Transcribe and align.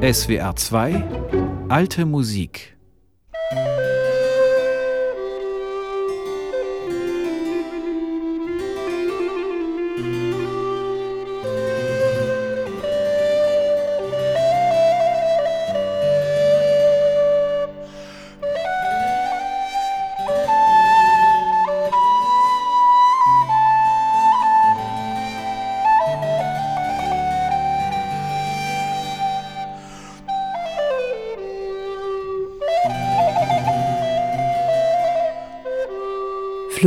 SWR 0.00 0.54
2 0.54 1.04
Alte 1.68 2.04
Musik 2.04 2.77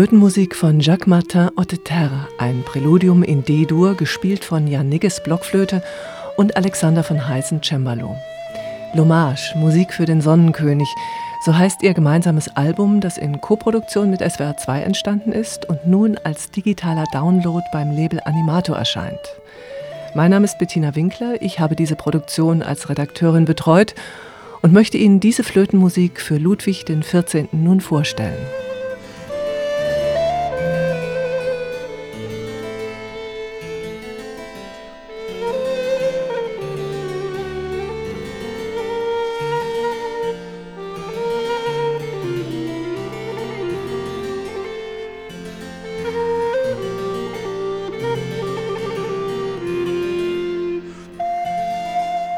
Flötenmusik 0.01 0.55
von 0.55 0.79
Jacques 0.79 1.05
Martin 1.05 1.51
Otteterre, 1.57 2.27
ein 2.39 2.63
Präludium 2.63 3.21
in 3.21 3.43
D-Dur, 3.43 3.93
gespielt 3.93 4.43
von 4.43 4.65
Jan 4.65 4.89
Nigges 4.89 5.21
Blockflöte 5.21 5.83
und 6.37 6.57
Alexander 6.57 7.03
von 7.03 7.27
Heißen 7.27 7.61
Cembalo. 7.61 8.15
L'Hommage, 8.95 9.55
Musik 9.55 9.93
für 9.93 10.05
den 10.05 10.19
Sonnenkönig, 10.19 10.87
so 11.45 11.55
heißt 11.55 11.83
ihr 11.83 11.93
gemeinsames 11.93 12.47
Album, 12.47 12.99
das 12.99 13.19
in 13.19 13.41
Koproduktion 13.41 14.09
mit 14.09 14.21
SWR 14.21 14.57
2 14.57 14.81
entstanden 14.81 15.33
ist 15.33 15.69
und 15.69 15.85
nun 15.85 16.17
als 16.23 16.49
digitaler 16.49 17.05
Download 17.13 17.63
beim 17.71 17.91
Label 17.95 18.21
Animato 18.25 18.73
erscheint. 18.73 19.19
Mein 20.15 20.31
Name 20.31 20.45
ist 20.45 20.57
Bettina 20.57 20.95
Winkler, 20.95 21.39
ich 21.43 21.59
habe 21.59 21.75
diese 21.75 21.95
Produktion 21.95 22.63
als 22.63 22.89
Redakteurin 22.89 23.45
betreut 23.45 23.93
und 24.63 24.73
möchte 24.73 24.97
Ihnen 24.97 25.19
diese 25.19 25.43
Flötenmusik 25.43 26.19
für 26.19 26.37
Ludwig 26.37 26.85
XIV. 26.87 27.49
nun 27.51 27.81
vorstellen. 27.81 28.60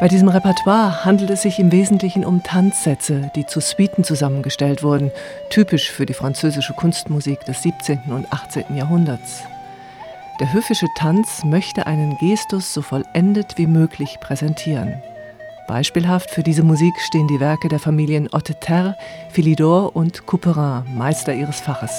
Bei 0.04 0.10
diesem 0.10 0.28
Repertoire 0.28 1.06
handelt 1.06 1.30
es 1.30 1.44
sich 1.44 1.60
im 1.60 1.72
Wesentlichen 1.72 2.26
um 2.26 2.44
Tanzsätze, 2.44 3.32
die 3.38 3.46
zu 3.46 3.62
Suiten 3.62 4.04
zusammengestellt 4.04 4.84
wurden, 4.84 5.12
typisch 5.50 5.90
für 5.90 6.06
die 6.06 6.14
französische 6.14 6.74
Kunstmusik 6.74 7.40
des 7.46 7.62
17. 7.62 8.00
und 8.10 8.28
18. 8.34 8.76
Jahrhunderts. 8.76 9.44
Der 10.42 10.52
höfische 10.52 10.88
Tanz 10.98 11.46
möchte 11.46 11.88
einen 11.88 12.18
Gestus 12.18 12.74
so 12.74 12.82
vollendet 12.82 13.58
wie 13.58 13.66
möglich 13.66 14.18
präsentieren. 14.20 15.02
Beispielhaft 15.70 16.32
für 16.32 16.44
diese 16.44 16.64
Musik 16.64 17.00
stehen 17.00 17.30
die 17.30 17.40
Werke 17.40 17.70
der 17.70 17.80
Familien 17.80 18.28
Otteterre, 18.34 18.98
Philidor 19.30 19.96
und 19.96 20.26
Couperin, 20.26 20.84
Meister 20.98 21.34
ihres 21.34 21.62
Faches. 21.62 21.94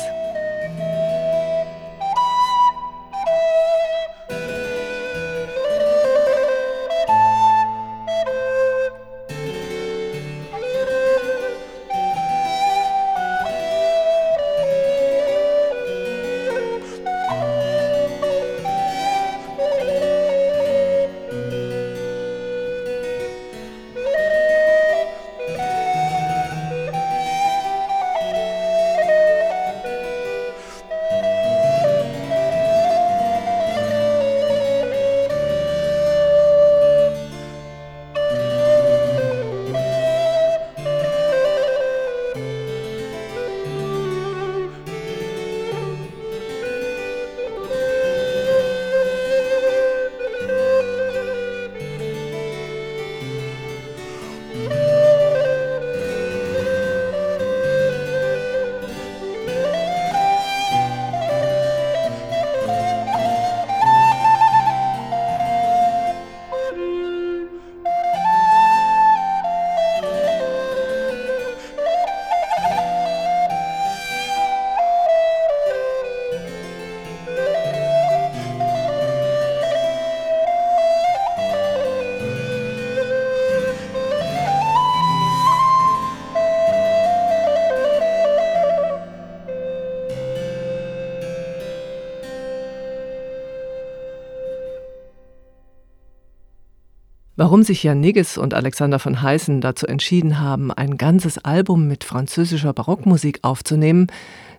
Warum 97.37 97.65
sich 97.65 97.83
Jan 97.83 97.99
Nigges 97.99 98.39
und 98.39 98.55
Alexander 98.55 99.00
von 99.00 99.21
Heißen 99.21 99.61
dazu 99.61 99.89
entschieden 99.89 100.39
haben, 100.39 100.71
ein 100.71 100.97
ganzes 100.97 101.39
Album 101.39 101.89
mit 101.89 102.05
französischer 102.05 102.72
Barockmusik 102.72 103.41
aufzunehmen, 103.43 104.06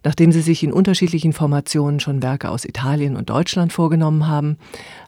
nachdem 0.03 0.33
sie 0.33 0.41
sich 0.41 0.61
in 0.61 0.73
unterschiedlichen 0.73 1.31
Formationen 1.31 2.01
schon 2.01 2.21
Werke 2.21 2.49
aus 2.49 2.65
Italien 2.65 3.15
und 3.15 3.29
Deutschland 3.29 3.71
vorgenommen 3.71 4.27
haben, 4.27 4.57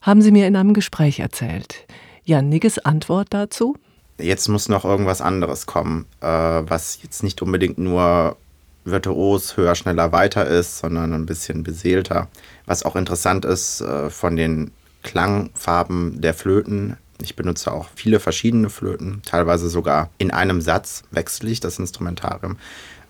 haben 0.02 0.22
sie 0.22 0.32
mir 0.32 0.48
in 0.48 0.56
einem 0.56 0.74
Gespräch 0.74 1.20
erzählt. 1.20 1.86
Jan 2.24 2.48
Nigges 2.48 2.80
Antwort 2.80 3.28
dazu? 3.32 3.76
Jetzt 4.18 4.48
muss 4.48 4.70
noch 4.70 4.86
irgendwas 4.86 5.20
anderes 5.20 5.66
kommen, 5.66 6.06
äh, 6.22 6.28
was 6.28 7.00
jetzt 7.04 7.22
nicht 7.22 7.42
unbedingt 7.42 7.78
nur 7.78 8.38
virtuos, 8.86 9.58
höher, 9.58 9.76
schneller, 9.76 10.14
weiter 10.14 10.48
ist, 10.48 10.80
sondern 10.80 11.12
ein 11.12 11.26
bisschen 11.26 11.64
beseelter. 11.64 12.30
Was 12.66 12.84
auch 12.84 12.96
interessant 12.96 13.44
ist 13.44 13.82
äh, 13.82 14.10
von 14.10 14.38
den 14.38 14.72
Klangfarben 15.04 16.22
der 16.22 16.34
Flöten 16.34 16.96
ich 17.22 17.36
benutze 17.36 17.72
auch 17.72 17.88
viele 17.96 18.20
verschiedene 18.20 18.70
Flöten, 18.70 19.22
teilweise 19.26 19.70
sogar 19.70 20.10
in 20.18 20.32
einem 20.32 20.62
Satz 20.62 21.04
wechsle 21.12 21.50
ich 21.50 21.60
das 21.60 21.80
Instrumentarium. 21.80 22.58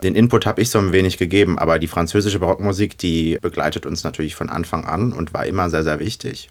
Den 0.04 0.16
Input 0.16 0.46
habe 0.46 0.62
ich 0.62 0.70
so 0.70 0.80
ein 0.80 0.92
wenig 0.92 1.18
gegeben, 1.18 1.58
aber 1.58 1.80
die 1.80 1.88
französische 1.88 2.40
Barockmusik, 2.40 2.98
die 2.98 3.40
begleitet 3.42 3.86
uns 3.86 4.04
natürlich 4.04 4.36
von 4.36 4.50
Anfang 4.50 4.86
an 4.86 5.12
und 5.12 5.34
war 5.34 5.46
immer 5.46 5.70
sehr, 5.70 5.84
sehr 5.84 6.00
wichtig. 6.00 6.50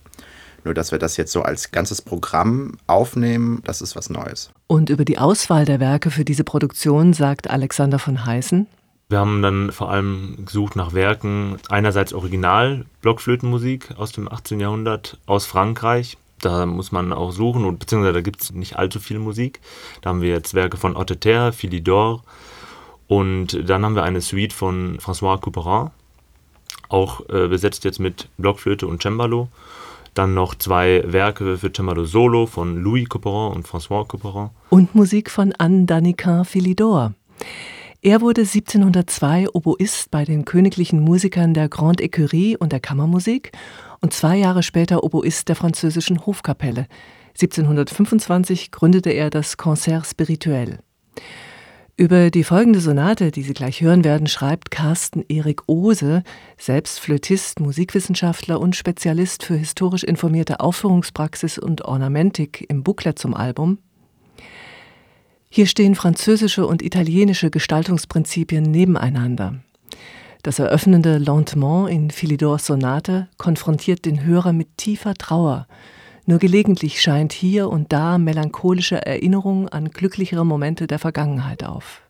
Nur, 0.64 0.74
dass 0.74 0.90
wir 0.90 0.98
das 0.98 1.16
jetzt 1.16 1.30
so 1.30 1.42
als 1.42 1.70
ganzes 1.70 2.02
Programm 2.02 2.72
aufnehmen, 2.88 3.60
das 3.64 3.80
ist 3.80 3.94
was 3.94 4.10
Neues. 4.10 4.50
Und 4.66 4.90
über 4.90 5.04
die 5.04 5.18
Auswahl 5.18 5.64
der 5.64 5.78
Werke 5.78 6.10
für 6.10 6.24
diese 6.24 6.42
Produktion 6.42 7.12
sagt 7.12 7.48
Alexander 7.48 8.00
von 8.00 8.26
Heißen. 8.26 8.66
Wir 9.08 9.20
haben 9.20 9.40
dann 9.42 9.70
vor 9.70 9.92
allem 9.92 10.38
gesucht 10.44 10.74
nach 10.74 10.92
Werken, 10.92 11.58
einerseits 11.68 12.12
Original 12.12 12.84
Blockflötenmusik 13.00 13.94
aus 13.96 14.10
dem 14.10 14.26
18. 14.28 14.58
Jahrhundert 14.58 15.20
aus 15.26 15.46
Frankreich, 15.46 16.18
da 16.40 16.66
muss 16.66 16.92
man 16.92 17.12
auch 17.12 17.32
suchen, 17.32 17.64
und, 17.64 17.78
beziehungsweise 17.78 18.12
da 18.12 18.20
gibt 18.20 18.42
es 18.42 18.52
nicht 18.52 18.76
allzu 18.76 19.00
viel 19.00 19.18
Musik. 19.18 19.60
Da 20.02 20.10
haben 20.10 20.20
wir 20.20 20.30
jetzt 20.30 20.54
Werke 20.54 20.76
von 20.76 20.96
Otteterre, 20.96 21.52
Philidor 21.52 22.22
und 23.08 23.68
dann 23.68 23.84
haben 23.84 23.94
wir 23.94 24.02
eine 24.02 24.20
Suite 24.20 24.52
von 24.52 24.98
François 24.98 25.40
Couperin, 25.40 25.90
auch 26.88 27.20
äh, 27.28 27.48
besetzt 27.48 27.84
jetzt 27.84 28.00
mit 28.00 28.28
Blockflöte 28.38 28.86
und 28.86 29.02
Cembalo. 29.02 29.48
Dann 30.14 30.34
noch 30.34 30.54
zwei 30.54 31.02
Werke 31.06 31.58
für 31.58 31.70
Cembalo 31.72 32.04
Solo 32.04 32.46
von 32.46 32.82
Louis 32.82 33.08
Couperin 33.08 33.54
und 33.54 33.66
François 33.66 34.06
Couperin. 34.06 34.50
Und 34.70 34.94
Musik 34.94 35.30
von 35.30 35.52
Anne 35.58 35.84
Daniquin 35.84 36.44
Philidor. 36.44 37.12
Er 38.02 38.20
wurde 38.20 38.42
1702 38.42 39.48
Oboist 39.52 40.10
bei 40.10 40.24
den 40.24 40.44
königlichen 40.44 41.00
Musikern 41.00 41.54
der 41.54 41.68
Grande 41.68 42.04
Écurie 42.04 42.56
und 42.56 42.72
der 42.72 42.80
Kammermusik 42.80 43.52
und 44.06 44.12
zwei 44.12 44.36
Jahre 44.36 44.62
später 44.62 45.02
Oboist 45.02 45.48
der 45.48 45.56
französischen 45.56 46.26
Hofkapelle. 46.26 46.86
1725 47.30 48.70
gründete 48.70 49.10
er 49.10 49.30
das 49.30 49.56
Concert 49.56 50.06
Spirituel. 50.06 50.78
Über 51.96 52.30
die 52.30 52.44
folgende 52.44 52.78
Sonate, 52.78 53.32
die 53.32 53.42
Sie 53.42 53.52
gleich 53.52 53.80
hören 53.80 54.04
werden, 54.04 54.28
schreibt 54.28 54.70
Carsten 54.70 55.24
Erik 55.28 55.62
Ohse, 55.66 56.22
selbst 56.56 57.00
Flötist, 57.00 57.58
Musikwissenschaftler 57.58 58.60
und 58.60 58.76
Spezialist 58.76 59.42
für 59.42 59.56
historisch 59.56 60.04
informierte 60.04 60.60
Aufführungspraxis 60.60 61.58
und 61.58 61.84
Ornamentik 61.84 62.64
im 62.68 62.84
Booklet 62.84 63.18
zum 63.18 63.34
Album. 63.34 63.78
Hier 65.48 65.66
stehen 65.66 65.96
französische 65.96 66.64
und 66.64 66.80
italienische 66.80 67.50
Gestaltungsprinzipien 67.50 68.70
nebeneinander. 68.70 69.56
Das 70.46 70.60
eröffnende 70.60 71.18
Lentement 71.18 71.90
in 71.90 72.12
Philidors 72.12 72.66
Sonate 72.66 73.26
konfrontiert 73.36 74.04
den 74.04 74.22
Hörer 74.22 74.52
mit 74.52 74.76
tiefer 74.76 75.14
Trauer. 75.14 75.66
Nur 76.24 76.38
gelegentlich 76.38 77.02
scheint 77.02 77.32
hier 77.32 77.68
und 77.68 77.92
da 77.92 78.16
melancholische 78.16 79.04
Erinnerung 79.04 79.68
an 79.68 79.90
glücklichere 79.90 80.46
Momente 80.46 80.86
der 80.86 81.00
Vergangenheit 81.00 81.64
auf. 81.64 82.02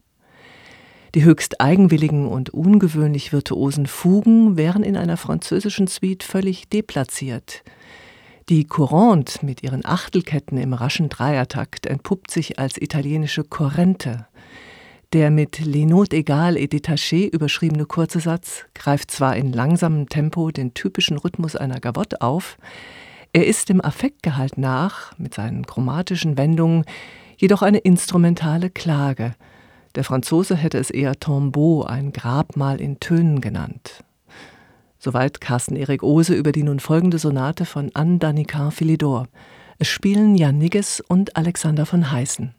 Die 1.15 1.25
höchst 1.25 1.63
eigenwilligen 1.63 2.29
und 2.29 2.51
ungewöhnlich 2.51 3.33
virtuosen 3.33 3.87
Fugen 3.87 4.59
wären 4.59 4.83
in 4.83 4.99
einer 4.99 5.17
französischen 5.17 5.87
Suite 5.87 6.23
völlig 6.23 6.69
deplatziert. 6.69 7.63
Die 8.51 8.67
Courante 8.67 9.47
mit 9.47 9.63
ihren 9.63 9.83
Achtelketten 9.83 10.59
im 10.59 10.75
raschen 10.75 11.09
Dreiertakt 11.09 11.87
entpuppt 11.87 12.31
sich 12.31 12.59
als 12.59 12.77
italienische 12.77 13.45
Corrente. 13.45 14.27
Der 15.13 15.31
mit 15.31 15.61
Les 15.61 15.87
Notes 15.87 16.13
égales 16.13 16.57
et 16.57 16.67
détachées 16.67 17.33
überschriebene 17.33 17.87
kurze 17.87 18.21
Satz 18.21 18.65
greift 18.75 19.11
zwar 19.11 19.37
in 19.37 19.53
langsamem 19.53 20.09
Tempo 20.09 20.51
den 20.51 20.75
typischen 20.75 21.17
Rhythmus 21.17 21.55
einer 21.55 21.81
Gavotte 21.81 22.21
auf, 22.23 22.59
er 23.37 23.47
ist 23.47 23.69
dem 23.69 23.85
Affektgehalt 23.85 24.57
nach, 24.57 25.13
mit 25.19 25.35
seinen 25.35 25.67
chromatischen 25.67 26.39
Wendungen, 26.39 26.85
jedoch 27.37 27.61
eine 27.61 27.77
instrumentale 27.77 28.71
Klage. 28.71 29.35
Der 29.95 30.05
Franzose 30.05 30.57
hätte 30.57 30.79
es 30.79 30.89
eher 30.89 31.21
Tombeau, 31.21 31.83
ein 31.83 32.13
Grabmal 32.13 32.81
in 32.81 32.99
Tönen 32.99 33.43
genannt. 33.43 34.05
Soweit 34.99 35.43
Carsten 35.43 35.77
Erik 35.77 36.03
Ohse 36.03 36.35
über 36.35 36.51
die 36.51 36.63
nun 36.63 36.81
folgende 36.81 37.19
Sonate 37.19 37.67
von 37.67 37.91
Anne 37.93 38.19
Danica 38.19 38.71
Philidor. 38.71 39.29
Es 39.79 39.89
spielen 39.89 40.35
Jan 40.37 40.57
Nigges 40.57 41.03
und 41.07 41.37
Alexander 41.37 41.85
von 41.85 42.11
Heißen. 42.11 42.55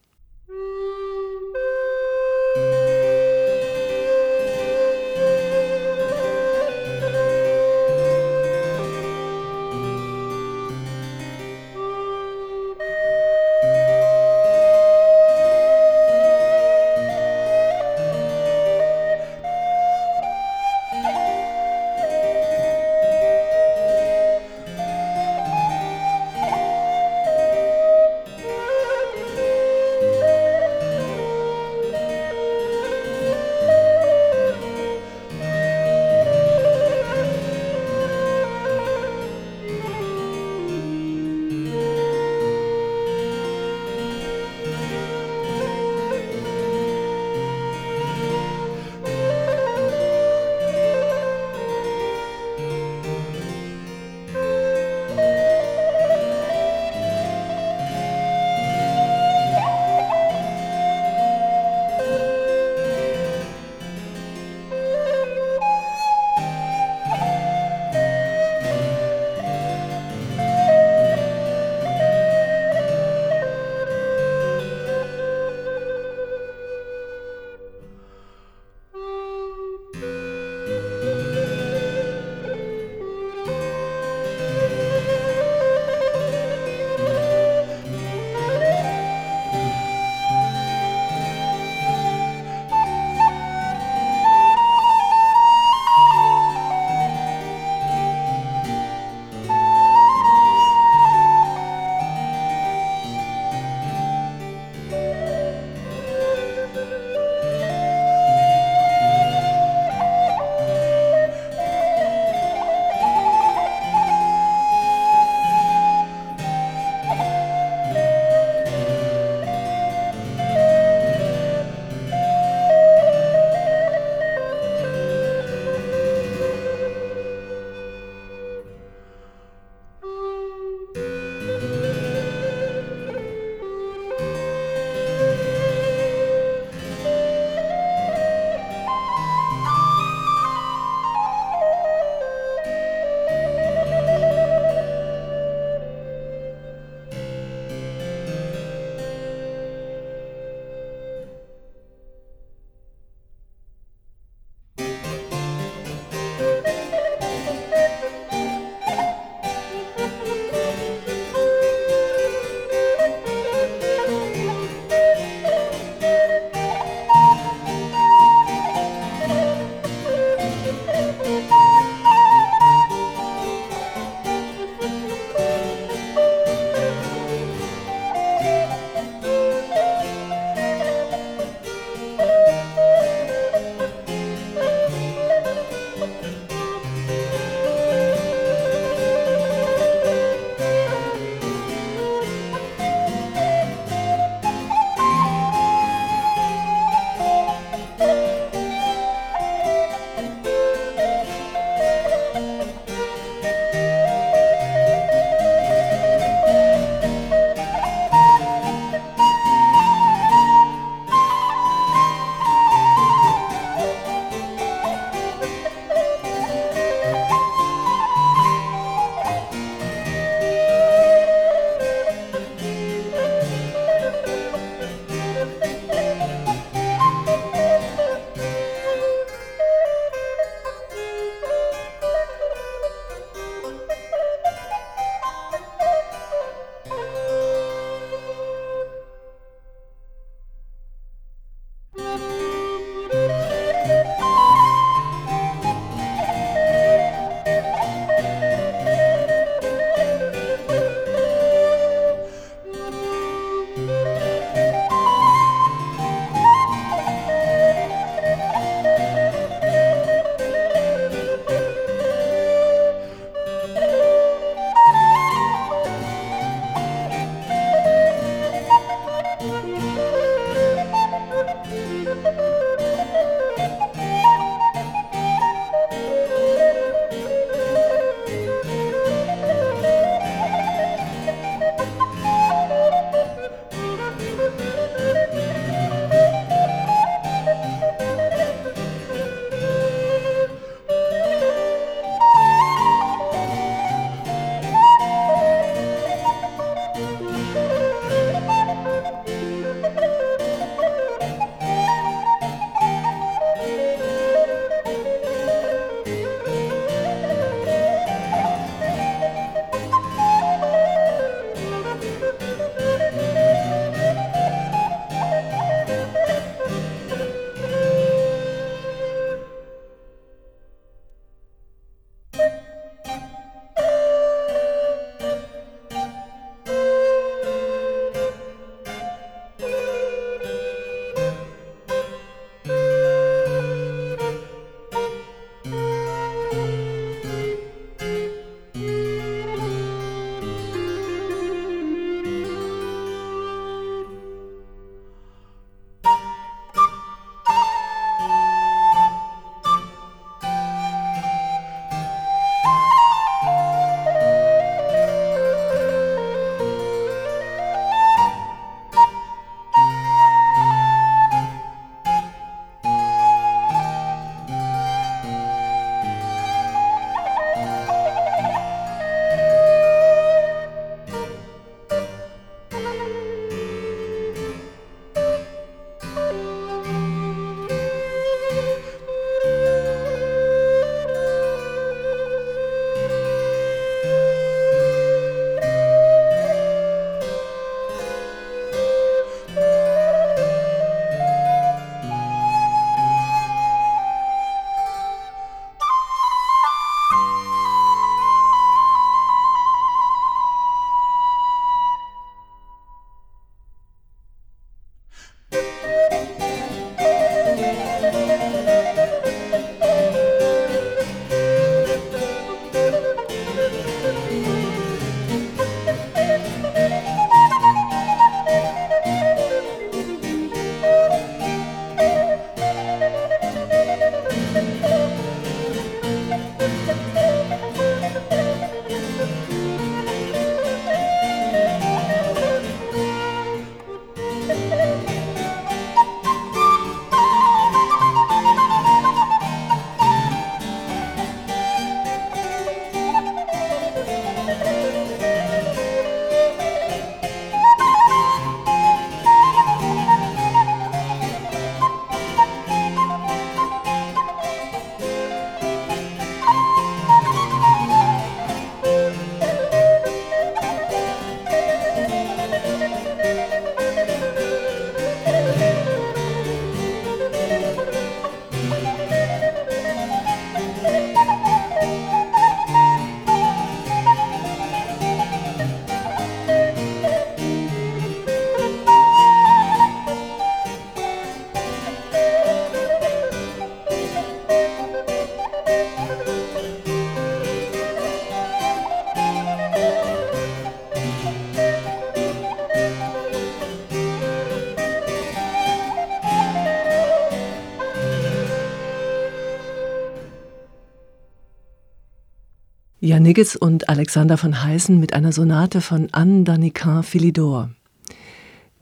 Janigis 503.27 503.57
und 503.57 503.89
Alexander 503.89 504.37
von 504.37 504.63
Heißen 504.63 504.97
mit 505.01 505.11
einer 505.11 505.33
Sonate 505.33 505.81
von 505.81 506.07
Anne 506.13 506.45
Danican 506.45 507.03
Philidor. 507.03 507.71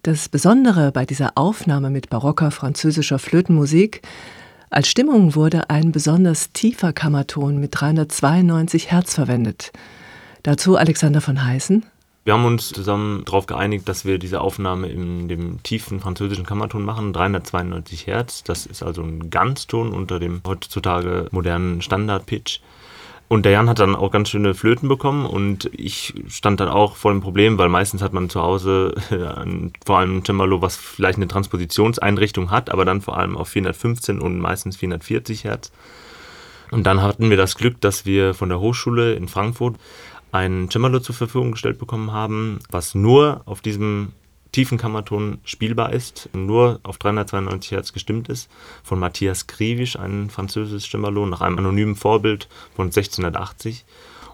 Das 0.04 0.30
Besondere 0.30 0.92
bei 0.92 1.04
dieser 1.04 1.32
Aufnahme 1.34 1.90
mit 1.90 2.12
barocker 2.12 2.52
französischer 2.52 3.18
Flötenmusik 3.18 4.04
als 4.70 4.88
Stimmung 4.88 5.34
wurde 5.34 5.72
ein 5.72 5.92
besonders 5.92 6.52
tiefer 6.52 6.94
Kammerton 6.94 7.60
mit 7.60 7.72
392 7.74 8.92
Hertz 8.92 9.16
verwendet. 9.16 9.72
Dazu 10.44 10.76
Alexander 10.76 11.22
von 11.22 11.44
Heißen. 11.44 11.84
Wir 12.24 12.36
haben 12.36 12.46
uns 12.46 12.70
zusammen 12.70 13.26
darauf 13.26 13.48
geeinigt, 13.48 13.90
dass 13.90 14.06
wir 14.06 14.20
diese 14.20 14.42
Aufnahme 14.42 14.90
in 14.90 15.28
dem 15.28 15.64
tiefen 15.64 16.00
französischen 16.00 16.46
Kammerton 16.46 16.86
machen, 16.86 17.14
392 17.14 18.06
Hertz. 18.06 18.44
Das 18.44 18.68
ist 18.68 18.84
also 18.84 19.02
ein 19.02 19.32
Ganzton 19.32 19.92
unter 19.92 20.20
dem 20.20 20.42
heutzutage 20.46 21.30
modernen 21.32 21.82
Standard-Pitch. 21.82 22.60
Und 23.28 23.44
der 23.44 23.54
Jan 23.54 23.70
hat 23.70 23.80
dann 23.80 23.96
auch 23.96 24.12
ganz 24.12 24.30
schöne 24.30 24.54
Flöten 24.54 24.88
bekommen 24.88 25.26
und 25.26 25.70
ich 25.74 26.14
stand 26.28 26.60
dann 26.60 26.68
auch 26.68 26.96
vor 26.96 27.12
dem 27.12 27.22
Problem, 27.22 27.58
weil 27.58 27.70
meistens 27.70 28.04
hat 28.04 28.14
man 28.14 28.30
zu 28.30 28.42
Hause 28.42 28.94
äh, 29.10 29.70
vor 29.84 29.98
allem 29.98 30.18
ein 30.18 30.26
Cembalo, 30.26 30.62
was 30.62 30.76
vielleicht 30.76 31.18
eine 31.18 31.28
Transpositionseinrichtung 31.28 32.52
hat, 32.52 32.70
aber 32.70 32.86
dann 32.86 33.02
vor 33.02 33.18
allem 33.18 33.36
auf 33.36 33.50
415 33.50 34.22
und 34.22 34.40
meistens 34.40 34.78
440 34.78 35.44
Hertz. 35.44 35.72
Und 36.70 36.86
dann 36.86 37.02
hatten 37.02 37.30
wir 37.32 37.38
das 37.38 37.56
Glück, 37.56 37.82
dass 37.82 38.06
wir 38.06 38.36
von 38.36 38.50
der 38.50 38.60
Hochschule 38.60 39.14
in 39.14 39.28
Frankfurt 39.28 39.76
ein 40.32 40.70
Cembalo 40.70 41.00
zur 41.00 41.16
Verfügung 41.16 41.52
gestellt 41.52 41.80
bekommen 41.80 42.12
haben, 42.12 42.60
was 42.70 42.94
nur 42.94 43.42
auf 43.46 43.62
diesem 43.62 44.12
tiefen 44.56 44.78
Kammerton 44.78 45.40
spielbar 45.44 45.92
ist, 45.92 46.30
nur 46.32 46.80
auf 46.84 46.98
392 46.98 47.72
Hertz 47.72 47.92
gestimmt 47.92 48.30
ist, 48.30 48.50
von 48.86 48.98
Matthias 48.98 49.48
Krivisch, 49.48 50.00
ein 50.00 50.30
französisches 50.30 50.90
Cembalo, 50.90 51.26
nach 51.26 51.42
einem 51.42 51.58
anonymen 51.58 51.98
Vorbild 51.98 52.48
von 52.74 52.86
1680. 52.86 53.84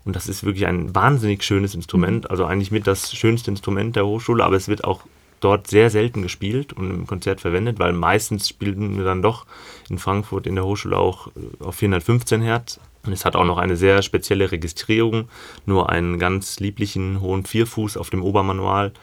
Und 0.06 0.16
das 0.16 0.30
ist 0.30 0.44
wirklich 0.44 0.68
ein 0.68 0.94
wahnsinnig 0.94 1.44
schönes 1.44 1.74
Instrument, 1.74 2.30
also 2.30 2.46
eigentlich 2.46 2.70
mit 2.70 2.86
das 2.86 3.12
schönste 3.16 3.50
Instrument 3.50 3.96
der 3.96 4.06
Hochschule, 4.06 4.44
aber 4.44 4.56
es 4.56 4.68
wird 4.68 4.84
auch 4.84 5.02
dort 5.40 5.66
sehr 5.66 5.90
selten 5.90 6.22
gespielt 6.22 6.72
und 6.72 6.92
im 6.92 7.08
Konzert 7.08 7.42
verwendet, 7.42 7.80
weil 7.80 7.92
meistens 7.92 8.48
spielen 8.48 8.98
wir 8.98 9.04
dann 9.04 9.24
doch 9.24 9.48
in 9.90 9.98
Frankfurt 9.98 10.46
in 10.46 10.54
der 10.54 10.66
Hochschule 10.66 10.98
auch 10.98 11.30
äh, 11.30 11.64
auf 11.64 11.78
415 11.78 12.44
Hertz. 12.44 12.80
Und 13.04 13.12
es 13.12 13.26
hat 13.26 13.36
auch 13.36 13.46
noch 13.46 13.58
eine 13.58 13.76
sehr 13.76 14.04
spezielle 14.04 14.52
Registrierung, 14.52 15.30
nur 15.66 15.90
einen 15.90 16.20
ganz 16.20 16.60
lieblichen 16.60 17.22
hohen 17.22 17.44
Vierfuß 17.44 17.98
auf 17.98 18.12
dem 18.12 18.22
Obermanual 18.22 18.94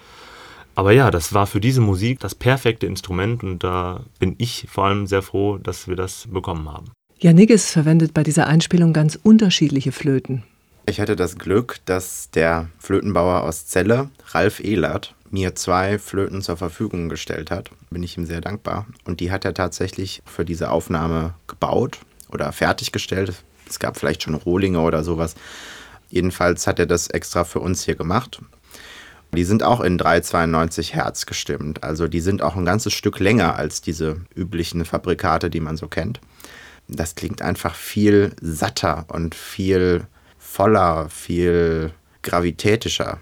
aber 0.78 0.92
ja, 0.92 1.10
das 1.10 1.34
war 1.34 1.48
für 1.48 1.58
diese 1.58 1.80
Musik 1.80 2.20
das 2.20 2.36
perfekte 2.36 2.86
Instrument 2.86 3.42
und 3.42 3.64
da 3.64 4.04
bin 4.20 4.36
ich 4.38 4.68
vor 4.70 4.84
allem 4.84 5.08
sehr 5.08 5.22
froh, 5.22 5.58
dass 5.58 5.88
wir 5.88 5.96
das 5.96 6.28
bekommen 6.30 6.72
haben. 6.72 6.92
Janigis 7.18 7.72
verwendet 7.72 8.14
bei 8.14 8.22
dieser 8.22 8.46
Einspielung 8.46 8.92
ganz 8.92 9.18
unterschiedliche 9.20 9.90
Flöten. 9.90 10.44
Ich 10.86 11.00
hatte 11.00 11.16
das 11.16 11.36
Glück, 11.36 11.80
dass 11.86 12.30
der 12.30 12.68
Flötenbauer 12.78 13.42
aus 13.42 13.66
Celle, 13.66 14.10
Ralf 14.28 14.60
Ehlert, 14.60 15.16
mir 15.32 15.56
zwei 15.56 15.98
Flöten 15.98 16.42
zur 16.42 16.56
Verfügung 16.56 17.08
gestellt 17.08 17.50
hat. 17.50 17.70
Bin 17.90 18.04
ich 18.04 18.16
ihm 18.16 18.24
sehr 18.24 18.40
dankbar. 18.40 18.86
Und 19.04 19.18
die 19.18 19.32
hat 19.32 19.44
er 19.44 19.54
tatsächlich 19.54 20.22
für 20.26 20.44
diese 20.44 20.70
Aufnahme 20.70 21.34
gebaut 21.48 21.98
oder 22.30 22.52
fertiggestellt. 22.52 23.34
Es 23.68 23.80
gab 23.80 23.98
vielleicht 23.98 24.22
schon 24.22 24.34
Rohlinge 24.34 24.80
oder 24.80 25.02
sowas. 25.02 25.34
Jedenfalls 26.08 26.68
hat 26.68 26.78
er 26.78 26.86
das 26.86 27.08
extra 27.08 27.42
für 27.42 27.58
uns 27.58 27.84
hier 27.84 27.96
gemacht. 27.96 28.40
Die 29.34 29.44
sind 29.44 29.62
auch 29.62 29.80
in 29.80 29.98
392 29.98 30.94
Hertz 30.94 31.26
gestimmt. 31.26 31.84
Also 31.84 32.08
die 32.08 32.20
sind 32.20 32.42
auch 32.42 32.56
ein 32.56 32.64
ganzes 32.64 32.92
Stück 32.92 33.18
länger 33.18 33.56
als 33.56 33.80
diese 33.80 34.22
üblichen 34.34 34.84
Fabrikate, 34.84 35.50
die 35.50 35.60
man 35.60 35.76
so 35.76 35.86
kennt. 35.86 36.20
Das 36.88 37.14
klingt 37.14 37.42
einfach 37.42 37.74
viel 37.74 38.32
satter 38.40 39.04
und 39.08 39.34
viel 39.34 40.06
voller, 40.38 41.10
viel 41.10 41.92
gravitätischer. 42.22 43.18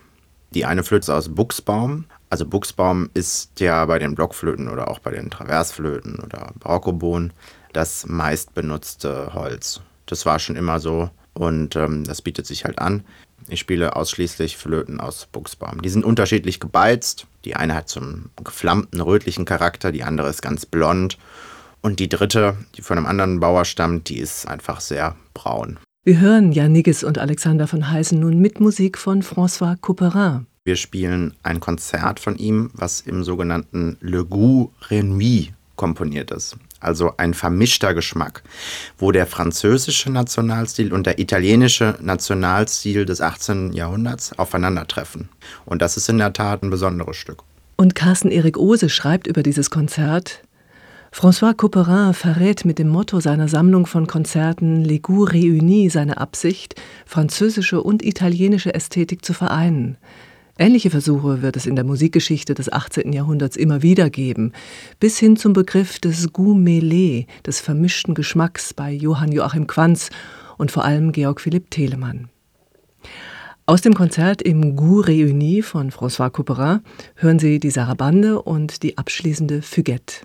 Die 0.55 0.65
eine 0.65 0.85
Flöte 0.85 1.13
aus 1.13 1.35
Buchsbaum. 1.35 2.05
Also 2.31 2.47
Buchsbaum 2.47 3.11
ist 3.15 3.59
ja 3.61 3.85
bei 3.87 3.99
den 3.99 4.15
Blockflöten 4.15 4.69
oder 4.69 4.89
auch 4.89 5.01
bei 5.01 5.11
den 5.11 5.31
Traversflöten 5.31 6.21
oder 6.21 6.53
Barockobohnen 6.61 7.33
das 7.73 8.07
meistbenutzte 8.07 9.35
Holz. 9.35 9.81
Das 10.07 10.25
war 10.25 10.39
schon 10.39 10.57
immer 10.57 10.81
so 10.81 11.11
und 11.35 11.77
ähm, 11.77 12.05
das 12.05 12.23
bietet 12.23 12.47
sich 12.47 12.65
halt 12.65 12.79
an. 12.79 13.05
Ich 13.49 13.61
spiele 13.61 13.95
ausschließlich 13.95 14.57
Flöten 14.57 15.01
aus 15.01 15.29
Buchsbaum. 15.31 15.83
Die 15.83 15.89
sind 15.89 16.05
unterschiedlich 16.05 16.59
gebeizt. 16.59 17.27
Die 17.45 17.55
eine 17.55 17.75
hat 17.75 17.89
so 17.89 18.01
einen 18.01 18.31
geflammten, 18.43 19.01
rötlichen 19.01 19.45
Charakter, 19.45 19.93
die 19.93 20.03
andere 20.03 20.29
ist 20.29 20.43
ganz 20.43 20.67
blond. 20.67 21.17
Und 21.81 22.01
die 22.01 22.09
dritte, 22.09 22.57
die 22.77 22.83
von 22.83 22.99
einem 22.99 23.07
anderen 23.07 23.39
Bauer 23.39 23.65
stammt, 23.65 24.09
die 24.09 24.19
ist 24.19 24.49
einfach 24.49 24.81
sehr 24.81 25.15
braun. 25.35 25.79
Wir 26.05 26.19
hören 26.19 26.53
Janigis 26.53 27.05
und 27.05 27.19
Alexander 27.19 27.67
von 27.67 27.91
Heisen 27.91 28.21
nun 28.21 28.41
mit 28.41 28.61
Musik 28.61 28.99
von 28.99 29.23
François 29.23 29.77
Couperin. 29.77 30.47
Wir 30.65 30.77
spielen 30.77 31.35
ein 31.45 31.61
Konzert 31.61 32.19
von 32.19 32.37
ihm, 32.37 32.71
was 32.75 33.01
im 33.01 33.23
sogenannten 33.23 33.97
Le 34.01 34.25
Goût 34.25 34.71
Renui 34.91 35.53
komponiert 35.77 36.33
ist 36.33 36.57
also 36.81 37.13
ein 37.17 37.35
vermischter 37.35 37.95
Geschmack, 37.95 38.43
wo 38.99 39.13
der 39.13 39.27
französische 39.27 40.11
Nationalstil 40.11 40.93
und 40.93 41.07
der 41.07 41.19
italienische 41.19 41.97
Nationalstil 42.01 43.05
des 43.05 43.21
18. 43.21 43.73
Jahrhunderts 43.73 44.39
aufeinandertreffen. 44.39 45.29
Und 45.65 45.83
das 45.83 45.97
ist 45.97 46.09
in 46.09 46.19
der 46.19 46.33
Tat 46.33 46.63
ein 46.63 46.71
besonderes 46.71 47.17
Stück. 47.17 47.43
Und 47.77 47.95
Carsten 47.95 48.31
Erik 48.31 48.57
Ose 48.57 48.89
schreibt 48.89 49.27
über 49.27 49.43
dieses 49.43 49.71
Konzert, 49.71 50.43
François 51.13 51.55
Couperin 51.55 52.13
verrät 52.13 52.67
mit 52.67 52.79
dem 52.79 52.89
Motto 52.89 53.21
seiner 53.21 53.49
Sammlung 53.49 53.87
von 53.87 54.07
Konzerten 54.07 54.85
Les 54.85 55.01
Goûts 55.01 55.31
Réunis 55.31 55.91
seine 55.91 56.19
Absicht, 56.19 56.75
französische 57.07 57.83
und 57.83 58.05
italienische 58.05 58.75
Ästhetik 58.75 59.25
zu 59.25 59.33
vereinen. 59.33 59.97
Ähnliche 60.59 60.89
Versuche 60.89 61.43
wird 61.43 61.57
es 61.57 61.67
in 61.67 61.77
der 61.77 61.85
Musikgeschichte 61.85 62.55
des 62.55 62.73
18. 62.73 63.13
Jahrhunderts 63.13 63.57
immer 63.57 63.83
wieder 63.83 64.09
geben, 64.09 64.53
bis 64.99 65.19
hin 65.19 65.37
zum 65.37 65.53
Begriff 65.53 65.99
des 65.99 66.33
Goût 66.33 66.57
mêlé, 66.57 67.27
des 67.45 67.61
vermischten 67.61 68.15
Geschmacks 68.15 68.73
bei 68.73 68.91
Johann 68.91 69.33
Joachim 69.33 69.67
Quanz 69.67 70.09
und 70.57 70.71
vor 70.71 70.85
allem 70.85 71.13
Georg 71.13 71.43
Philipp 71.43 71.71
Telemann. 71.71 72.31
Aus 73.67 73.83
dem 73.83 73.93
Konzert 73.93 74.41
im 74.41 74.77
Goût 74.77 75.07
Réuni 75.07 75.63
von 75.63 75.91
François 75.91 76.31
Couperin 76.31 76.81
hören 77.17 77.39
Sie 77.39 77.61
die 77.61 77.71
Sarabande 77.71 78.41
und 78.41 78.83
die 78.83 78.97
abschließende 78.97 79.61
Fuguette. 79.61 80.25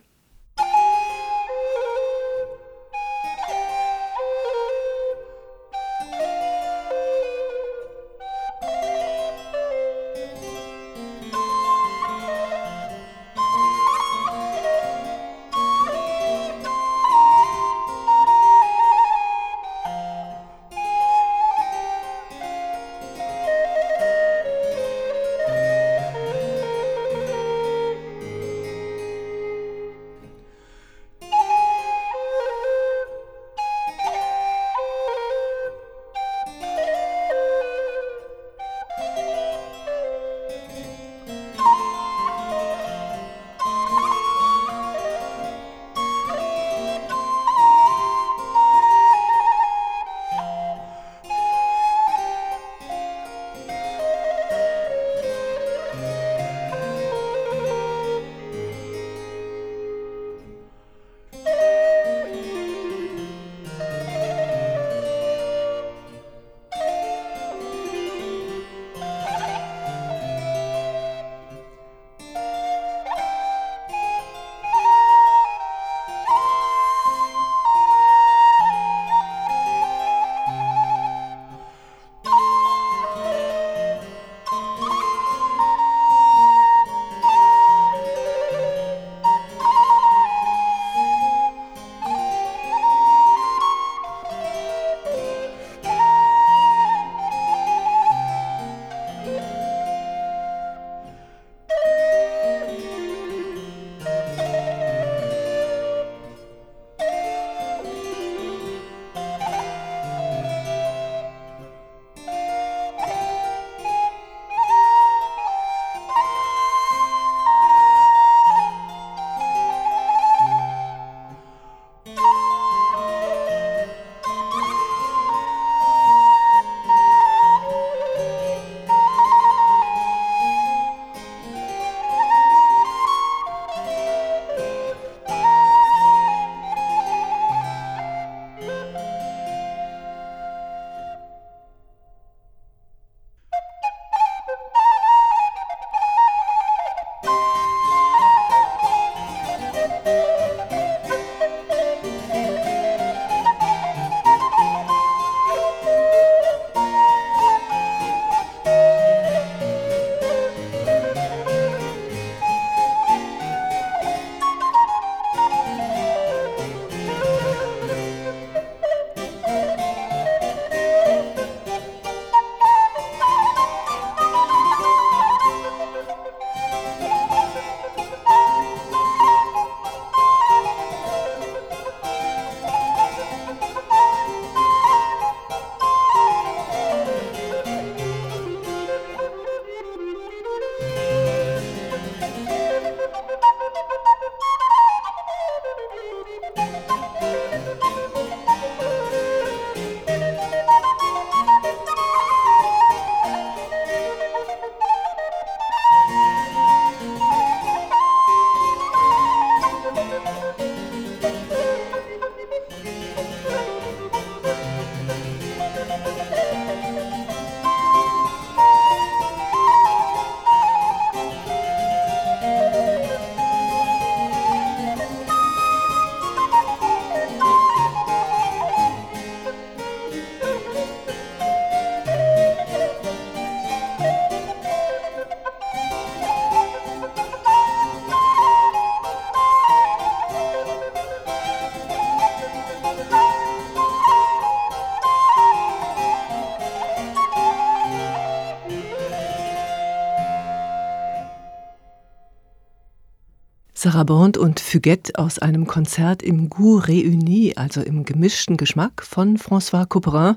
Sarabande 253.84 254.40
und 254.40 254.60
Fuguette 254.60 255.14
aus 255.16 255.40
einem 255.40 255.66
Konzert 255.66 256.22
im 256.22 256.52
Goût 256.52 256.86
réuni, 256.86 257.58
also 257.58 257.82
im 257.82 258.06
gemischten 258.06 258.56
Geschmack 258.56 259.02
von 259.02 259.40
François 259.40 259.88
Couperin 259.88 260.36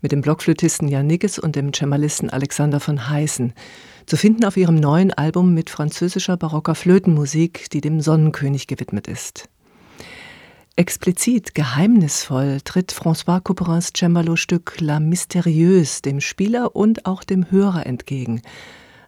mit 0.00 0.10
dem 0.10 0.22
Blockflötisten 0.22 0.88
Jan 0.88 1.06
Nigges 1.06 1.38
und 1.38 1.54
dem 1.54 1.72
Cembalisten 1.72 2.30
Alexander 2.30 2.80
von 2.80 3.08
Heißen. 3.08 3.52
Zu 4.06 4.16
finden 4.16 4.44
auf 4.44 4.56
ihrem 4.56 4.74
neuen 4.74 5.12
Album 5.12 5.54
mit 5.54 5.70
französischer 5.70 6.36
barocker 6.36 6.74
Flötenmusik, 6.74 7.70
die 7.70 7.80
dem 7.80 8.00
Sonnenkönig 8.00 8.66
gewidmet 8.66 9.06
ist. 9.06 9.48
Explizit 10.74 11.54
geheimnisvoll 11.54 12.60
tritt 12.64 12.90
François 12.90 13.40
Couperins 13.40 13.92
Cembalo-Stück 13.96 14.80
La 14.80 14.96
Mystérieuse 14.96 16.02
dem 16.02 16.20
Spieler 16.20 16.74
und 16.74 17.06
auch 17.06 17.22
dem 17.22 17.52
Hörer 17.52 17.86
entgegen– 17.86 18.42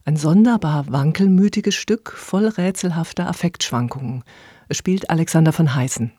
ein 0.04 0.16
sonderbar 0.16 0.86
wankelmütiges 0.90 1.74
Stück 1.74 2.12
voll 2.12 2.46
rätselhafter 2.46 3.28
Affektschwankungen. 3.28 4.24
Es 4.68 4.76
spielt 4.76 5.10
Alexander 5.10 5.52
von 5.52 5.74
Heißen. 5.74 6.12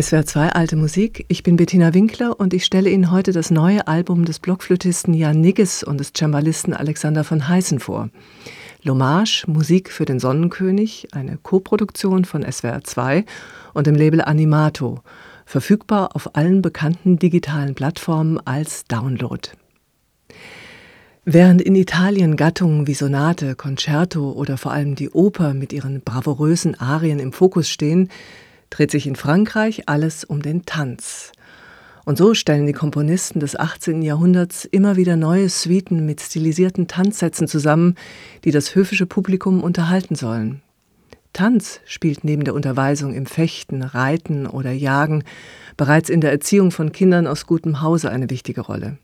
SWR 0.00 0.24
2 0.24 0.48
Alte 0.52 0.76
Musik. 0.76 1.26
Ich 1.28 1.42
bin 1.42 1.56
Bettina 1.56 1.92
Winkler 1.92 2.40
und 2.40 2.54
ich 2.54 2.64
stelle 2.64 2.88
Ihnen 2.88 3.10
heute 3.10 3.32
das 3.32 3.50
neue 3.50 3.86
Album 3.86 4.24
des 4.24 4.38
Blockflötisten 4.38 5.12
Jan 5.12 5.42
Nigges 5.42 5.82
und 5.82 5.98
des 5.98 6.12
Cembalisten 6.16 6.72
Alexander 6.72 7.22
von 7.22 7.48
Heißen 7.48 7.80
vor. 7.80 8.08
L'Hommage, 8.82 9.44
Musik 9.50 9.90
für 9.90 10.06
den 10.06 10.18
Sonnenkönig, 10.18 11.08
eine 11.12 11.36
Koproduktion 11.36 12.24
von 12.24 12.50
SWR 12.50 12.82
2 12.82 13.26
und 13.74 13.86
dem 13.86 13.94
Label 13.94 14.22
Animato, 14.22 15.00
verfügbar 15.44 16.16
auf 16.16 16.34
allen 16.34 16.62
bekannten 16.62 17.18
digitalen 17.18 17.74
Plattformen 17.74 18.38
als 18.46 18.84
Download. 18.84 19.50
Während 21.26 21.60
in 21.60 21.74
Italien 21.74 22.36
Gattungen 22.36 22.86
wie 22.86 22.94
Sonate, 22.94 23.54
Concerto 23.54 24.32
oder 24.32 24.56
vor 24.56 24.72
allem 24.72 24.94
die 24.94 25.10
Oper 25.10 25.52
mit 25.52 25.74
ihren 25.74 26.00
bravourösen 26.00 26.80
Arien 26.80 27.18
im 27.18 27.34
Fokus 27.34 27.68
stehen, 27.68 28.08
dreht 28.70 28.90
sich 28.90 29.06
in 29.06 29.16
Frankreich 29.16 29.88
alles 29.88 30.24
um 30.24 30.42
den 30.42 30.64
Tanz. 30.64 31.32
Und 32.04 32.16
so 32.16 32.34
stellen 32.34 32.66
die 32.66 32.72
Komponisten 32.72 33.40
des 33.40 33.56
18. 33.56 34.02
Jahrhunderts 34.02 34.64
immer 34.64 34.96
wieder 34.96 35.16
neue 35.16 35.48
Suiten 35.48 36.06
mit 36.06 36.20
stilisierten 36.20 36.88
Tanzsätzen 36.88 37.46
zusammen, 37.46 37.94
die 38.44 38.50
das 38.50 38.74
höfische 38.74 39.06
Publikum 39.06 39.62
unterhalten 39.62 40.14
sollen. 40.14 40.62
Tanz 41.32 41.80
spielt 41.84 42.24
neben 42.24 42.44
der 42.44 42.54
Unterweisung 42.54 43.14
im 43.14 43.26
Fechten, 43.26 43.82
Reiten 43.82 44.46
oder 44.46 44.72
Jagen 44.72 45.22
bereits 45.76 46.10
in 46.10 46.20
der 46.20 46.32
Erziehung 46.32 46.70
von 46.70 46.92
Kindern 46.92 47.26
aus 47.26 47.46
gutem 47.46 47.82
Hause 47.82 48.10
eine 48.10 48.30
wichtige 48.30 48.62
Rolle. 48.62 48.98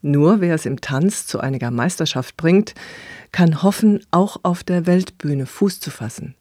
Nur 0.00 0.40
wer 0.40 0.54
es 0.54 0.66
im 0.66 0.80
Tanz 0.80 1.26
zu 1.26 1.40
einiger 1.40 1.70
Meisterschaft 1.70 2.36
bringt, 2.36 2.74
kann 3.32 3.62
hoffen, 3.62 4.04
auch 4.10 4.36
auf 4.42 4.62
der 4.62 4.86
Weltbühne 4.86 5.46
Fuß 5.46 5.80
zu 5.80 5.90
fassen. 5.90 6.34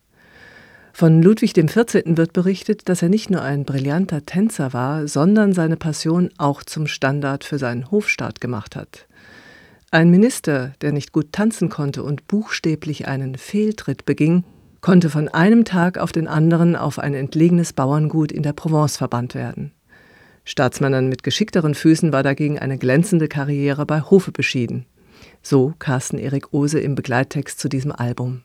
Von 0.95 1.23
Ludwig 1.23 1.55
XIV. 1.55 2.03
wird 2.05 2.33
berichtet, 2.33 2.87
dass 2.87 3.01
er 3.01 3.09
nicht 3.09 3.31
nur 3.31 3.41
ein 3.41 3.65
brillanter 3.65 4.27
Tänzer 4.27 4.73
war, 4.73 5.07
sondern 5.07 5.51
seine 5.51 5.75
Passion 5.75 6.29
auch 6.37 6.61
zum 6.61 6.85
Standard 6.85 7.43
für 7.43 7.57
seinen 7.57 7.89
Hofstaat 7.89 8.39
gemacht 8.39 8.75
hat. 8.75 9.07
Ein 9.89 10.11
Minister, 10.11 10.73
der 10.81 10.91
nicht 10.91 11.11
gut 11.11 11.31
tanzen 11.31 11.69
konnte 11.69 12.03
und 12.03 12.27
buchstäblich 12.27 13.07
einen 13.07 13.39
Fehltritt 13.39 14.05
beging, 14.05 14.43
konnte 14.81 15.09
von 15.09 15.29
einem 15.29 15.65
Tag 15.65 15.97
auf 15.97 16.11
den 16.11 16.27
anderen 16.27 16.75
auf 16.75 16.99
ein 16.99 17.15
entlegenes 17.15 17.73
Bauerngut 17.73 18.31
in 18.31 18.43
der 18.43 18.53
Provence 18.53 18.97
verbannt 18.97 19.33
werden. 19.33 19.71
Staatsmännern 20.45 21.09
mit 21.09 21.23
geschickteren 21.23 21.73
Füßen 21.73 22.13
war 22.13 22.21
dagegen 22.21 22.59
eine 22.59 22.77
glänzende 22.77 23.27
Karriere 23.27 23.87
bei 23.87 24.01
Hofe 24.01 24.31
beschieden. 24.31 24.85
So 25.41 25.73
Carsten 25.79 26.19
Erik 26.19 26.53
Ose 26.53 26.79
im 26.79 26.93
Begleittext 26.93 27.59
zu 27.59 27.67
diesem 27.67 27.91
Album. 27.91 28.43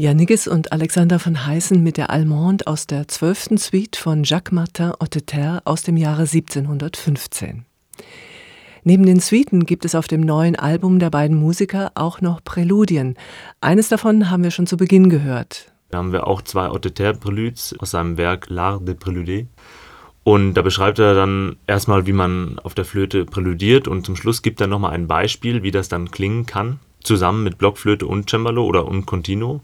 Janigis 0.00 0.48
und 0.48 0.72
Alexander 0.72 1.18
von 1.18 1.44
Heißen 1.44 1.82
mit 1.82 1.98
der 1.98 2.08
Allemande 2.08 2.66
aus 2.66 2.86
der 2.86 3.06
zwölften 3.06 3.58
Suite 3.58 3.96
von 3.96 4.24
Jacques 4.24 4.50
Martin 4.50 4.92
Otteter 4.98 5.60
aus 5.66 5.82
dem 5.82 5.98
Jahre 5.98 6.22
1715. 6.22 7.66
Neben 8.82 9.04
den 9.04 9.20
Suiten 9.20 9.66
gibt 9.66 9.84
es 9.84 9.94
auf 9.94 10.06
dem 10.06 10.22
neuen 10.22 10.56
Album 10.56 11.00
der 11.00 11.10
beiden 11.10 11.36
Musiker 11.36 11.92
auch 11.96 12.22
noch 12.22 12.42
Präludien. 12.42 13.14
Eines 13.60 13.90
davon 13.90 14.30
haben 14.30 14.42
wir 14.42 14.50
schon 14.50 14.66
zu 14.66 14.78
Beginn 14.78 15.10
gehört. 15.10 15.70
Da 15.90 15.98
haben 15.98 16.12
wir 16.12 16.26
auch 16.26 16.40
zwei 16.40 16.70
Otteter-Préludes 16.70 17.78
aus 17.78 17.90
seinem 17.90 18.16
Werk 18.16 18.46
L'Art 18.46 18.86
de 18.86 18.94
Préluder. 18.94 19.44
Und 20.24 20.54
da 20.54 20.62
beschreibt 20.62 20.98
er 20.98 21.12
dann 21.12 21.56
erstmal, 21.66 22.06
wie 22.06 22.14
man 22.14 22.58
auf 22.60 22.72
der 22.72 22.86
Flöte 22.86 23.26
präludiert 23.26 23.86
und 23.86 24.06
zum 24.06 24.16
Schluss 24.16 24.40
gibt 24.40 24.62
er 24.62 24.66
nochmal 24.66 24.92
ein 24.92 25.08
Beispiel, 25.08 25.62
wie 25.62 25.72
das 25.72 25.90
dann 25.90 26.10
klingen 26.10 26.46
kann, 26.46 26.80
zusammen 27.02 27.44
mit 27.44 27.58
Blockflöte 27.58 28.06
und 28.06 28.28
Cembalo 28.28 28.64
oder 28.64 28.86
und 28.86 29.06
Continuo. 29.06 29.60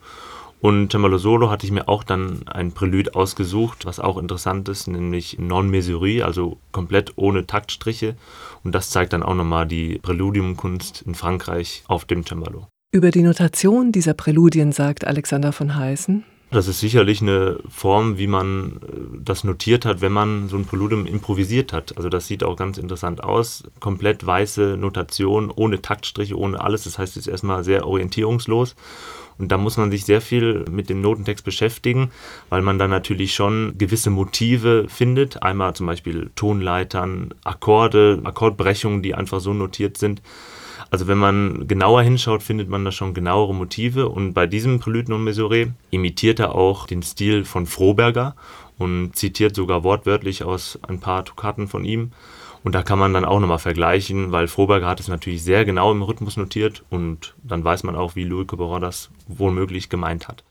Und 0.60 0.90
Cembalo 0.90 1.18
Solo 1.18 1.50
hatte 1.50 1.66
ich 1.66 1.72
mir 1.72 1.88
auch 1.88 2.02
dann 2.02 2.42
ein 2.46 2.72
Prälude 2.72 3.14
ausgesucht, 3.14 3.84
was 3.84 4.00
auch 4.00 4.18
interessant 4.18 4.68
ist, 4.68 4.88
nämlich 4.88 5.38
Non-Mesurie, 5.38 6.22
also 6.22 6.58
komplett 6.72 7.12
ohne 7.16 7.46
Taktstriche. 7.46 8.16
Und 8.64 8.74
das 8.74 8.90
zeigt 8.90 9.12
dann 9.12 9.22
auch 9.22 9.34
nochmal 9.34 9.66
die 9.66 9.98
Präludiumkunst 9.98 11.02
in 11.02 11.14
Frankreich 11.14 11.84
auf 11.86 12.04
dem 12.04 12.24
Cembalo. 12.26 12.66
Über 12.92 13.10
die 13.10 13.22
Notation 13.22 13.92
dieser 13.92 14.14
Präludien 14.14 14.72
sagt 14.72 15.06
Alexander 15.06 15.52
von 15.52 15.76
Heißen. 15.76 16.24
Das 16.56 16.68
ist 16.68 16.80
sicherlich 16.80 17.20
eine 17.20 17.58
Form, 17.68 18.16
wie 18.16 18.26
man 18.26 18.80
äh, 18.80 19.18
das 19.22 19.44
notiert 19.44 19.84
hat, 19.84 20.00
wenn 20.00 20.12
man 20.12 20.48
so 20.48 20.56
ein 20.56 20.64
Präludium 20.64 21.04
improvisiert 21.04 21.74
hat. 21.74 21.94
Also 21.98 22.08
das 22.08 22.28
sieht 22.28 22.42
auch 22.42 22.56
ganz 22.56 22.78
interessant 22.78 23.22
aus. 23.22 23.64
Komplett 23.78 24.26
weiße 24.26 24.78
Notation, 24.78 25.52
ohne 25.54 25.82
Taktstriche, 25.82 26.34
ohne 26.34 26.58
alles. 26.58 26.84
Das 26.84 26.96
heißt, 26.96 27.18
es 27.18 27.26
ist 27.26 27.30
erstmal 27.30 27.62
sehr 27.62 27.86
orientierungslos. 27.86 28.74
Und 29.36 29.52
da 29.52 29.58
muss 29.58 29.76
man 29.76 29.90
sich 29.90 30.06
sehr 30.06 30.22
viel 30.22 30.64
mit 30.70 30.88
dem 30.88 31.02
Notentext 31.02 31.44
beschäftigen, 31.44 32.10
weil 32.48 32.62
man 32.62 32.78
dann 32.78 32.88
natürlich 32.88 33.34
schon 33.34 33.76
gewisse 33.76 34.08
Motive 34.08 34.86
findet. 34.88 35.42
Einmal 35.42 35.76
zum 35.76 35.84
Beispiel 35.84 36.30
Tonleitern, 36.36 37.34
Akkorde, 37.44 38.22
Akkordbrechungen, 38.24 39.02
die 39.02 39.14
einfach 39.14 39.40
so 39.40 39.52
notiert 39.52 39.98
sind. 39.98 40.22
Also 40.90 41.08
wenn 41.08 41.18
man 41.18 41.66
genauer 41.66 42.02
hinschaut, 42.02 42.42
findet 42.42 42.68
man 42.68 42.84
da 42.84 42.92
schon 42.92 43.14
genauere 43.14 43.54
Motive. 43.54 44.08
Und 44.08 44.34
bei 44.34 44.46
diesem 44.46 44.78
Prelude 44.78 45.10
non 45.10 45.26
mesuré 45.26 45.72
imitiert 45.90 46.38
er 46.38 46.54
auch 46.54 46.86
den 46.86 47.02
Stil 47.02 47.44
von 47.44 47.66
Froberger 47.66 48.34
und 48.78 49.16
zitiert 49.16 49.56
sogar 49.56 49.84
wortwörtlich 49.84 50.44
aus 50.44 50.78
ein 50.86 51.00
paar 51.00 51.24
Tokaten 51.24 51.68
von 51.68 51.84
ihm. 51.84 52.12
Und 52.62 52.74
da 52.74 52.82
kann 52.82 52.98
man 52.98 53.14
dann 53.14 53.24
auch 53.24 53.38
nochmal 53.38 53.58
vergleichen, 53.58 54.32
weil 54.32 54.48
Froberger 54.48 54.88
hat 54.88 54.98
es 55.00 55.08
natürlich 55.08 55.44
sehr 55.44 55.64
genau 55.64 55.92
im 55.92 56.02
Rhythmus 56.02 56.36
notiert 56.36 56.84
und 56.90 57.34
dann 57.44 57.62
weiß 57.62 57.84
man 57.84 57.94
auch, 57.94 58.16
wie 58.16 58.24
Louis 58.24 58.48
Couperin 58.48 58.82
das 58.82 59.10
womöglich 59.28 59.88
gemeint 59.88 60.26
hat. 60.26 60.42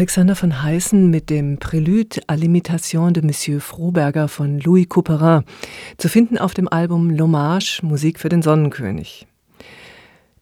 Alexander 0.00 0.34
von 0.34 0.62
Heißen 0.62 1.10
mit 1.10 1.28
dem 1.28 1.58
Prélude 1.58 2.22
à 2.26 2.34
l'imitation 2.34 3.10
de 3.12 3.22
Monsieur 3.22 3.60
Froberger 3.60 4.28
von 4.28 4.58
Louis 4.58 4.88
Couperin, 4.88 5.44
zu 5.98 6.08
finden 6.08 6.38
auf 6.38 6.54
dem 6.54 6.68
Album 6.68 7.10
L'Hommage 7.10 7.84
Musik 7.84 8.18
für 8.18 8.30
den 8.30 8.40
Sonnenkönig. 8.40 9.26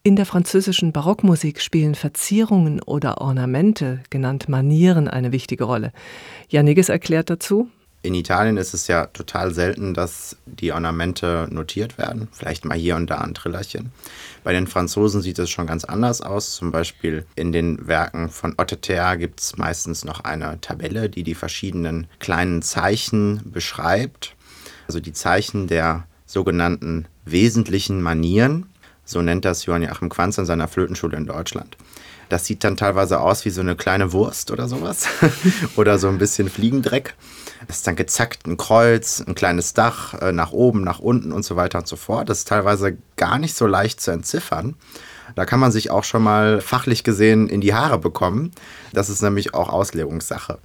In 0.05 0.15
der 0.15 0.27
französischen 0.27 0.93
Barockmusik 0.93 1.61
spielen 1.61 1.97
Verzierungen 1.97 2.81
oder 2.81 3.21
Ornamente, 3.21 3.99
genannt 4.11 4.49
Manieren, 4.49 5.09
eine 5.09 5.33
wichtige 5.33 5.65
Rolle. 5.65 5.91
Janiges 6.49 6.89
erklärt 6.89 7.29
dazu. 7.29 7.69
In 8.01 8.15
Italien 8.15 8.57
ist 8.57 8.75
es 8.75 8.87
ja 8.87 9.07
total 9.07 9.53
selten, 9.53 9.93
dass 9.93 10.37
die 10.47 10.73
Ornamente 10.73 11.49
notiert 11.51 11.99
werden. 11.99 12.29
Vielleicht 12.31 12.65
mal 12.65 12.79
hier 12.79 12.95
und 12.95 13.11
da 13.11 13.19
ein 13.19 13.35
Trillerchen. 13.35 13.91
Bei 14.45 14.53
den 14.53 14.69
Franzosen 14.69 15.21
sieht 15.21 15.39
es 15.41 15.51
schon 15.51 15.67
ganz 15.67 15.85
anders 15.85 16.21
aus. 16.21 16.55
Zum 16.55 16.71
Beispiel 16.71 17.27
in 17.35 17.51
den 17.51 17.89
Werken 17.89 18.29
von 18.29 18.55
Otteter 18.57 19.17
gibt 19.17 19.41
es 19.41 19.57
meistens 19.57 20.05
noch 20.05 20.21
eine 20.21 20.61
Tabelle, 20.61 21.11
die 21.11 21.25
die 21.25 21.35
verschiedenen 21.35 22.07
kleinen 22.21 22.63
Zeichen 22.63 23.43
beschreibt. 23.45 24.37
Also 24.87 25.01
die 25.01 25.13
Zeichen 25.13 25.67
der 25.67 26.07
sogenannten 26.25 27.07
wesentlichen 27.25 28.01
Manieren. 28.01 28.67
So 29.05 29.23
nennt 29.23 29.45
das 29.45 29.67
Johann 29.67 29.83
Joachim 29.83 30.09
Quanz 30.09 30.39
in 30.39 30.47
seiner 30.47 30.69
Flötenschule 30.69 31.17
in 31.17 31.27
Deutschland. 31.27 31.77
Das 32.29 32.45
sieht 32.45 32.65
dann 32.65 32.77
teilweise 32.77 33.21
aus 33.21 33.45
wie 33.45 33.51
so 33.51 33.61
eine 33.61 33.77
kleine 33.77 34.13
Wurst 34.13 34.51
oder 34.51 34.69
sowas. 34.69 35.07
oder 35.77 35.99
so 35.99 36.09
ein 36.09 36.19
bisschen 36.19 36.49
Fliegendreck. 36.49 37.15
Das 37.67 37.79
ist 37.79 37.87
dann 37.87 37.97
gezackt, 37.97 38.47
ein 38.47 38.57
Kreuz, 38.57 39.23
ein 39.27 39.35
kleines 39.35 39.75
Dach, 39.75 40.15
äh, 40.15 40.33
nach 40.33 40.53
oben, 40.53 40.83
nach 40.83 40.99
unten 40.99 41.33
und 41.33 41.45
so 41.45 41.57
weiter 41.57 41.79
und 41.79 41.89
so 41.89 41.97
fort. 41.97 42.29
Das 42.29 42.39
ist 42.39 42.49
teilweise 42.49 42.97
gar 43.17 43.39
nicht 43.39 43.55
so 43.55 43.67
leicht 43.67 44.01
zu 44.01 44.11
entziffern. 44.11 44.77
Da 45.35 45.45
kann 45.45 45.61
man 45.61 45.73
sich 45.73 45.91
auch 45.91 46.05
schon 46.05 46.23
mal 46.23 46.61
fachlich 46.61 47.05
gesehen 47.05 47.49
in 47.49 47.61
die 47.61 47.75
Haare 47.75 47.99
bekommen. 47.99 48.53
Das 48.93 49.09
ist 49.09 49.23
nämlich 49.23 49.55
auch 49.55 49.69
Auslegungssache. 49.69 50.59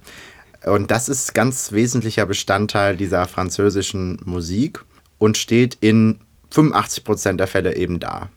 Und 0.64 0.90
das 0.90 1.08
ist 1.08 1.34
ganz 1.34 1.72
wesentlicher 1.72 2.26
Bestandteil 2.26 2.96
dieser 2.96 3.26
französischen 3.26 4.20
Musik 4.24 4.82
und 5.18 5.36
steht 5.36 5.76
in 5.80 6.20
85 6.50 7.04
Prozent 7.04 7.40
der 7.40 7.46
Fälle 7.46 7.76
eben 7.76 8.00
da. 8.00 8.30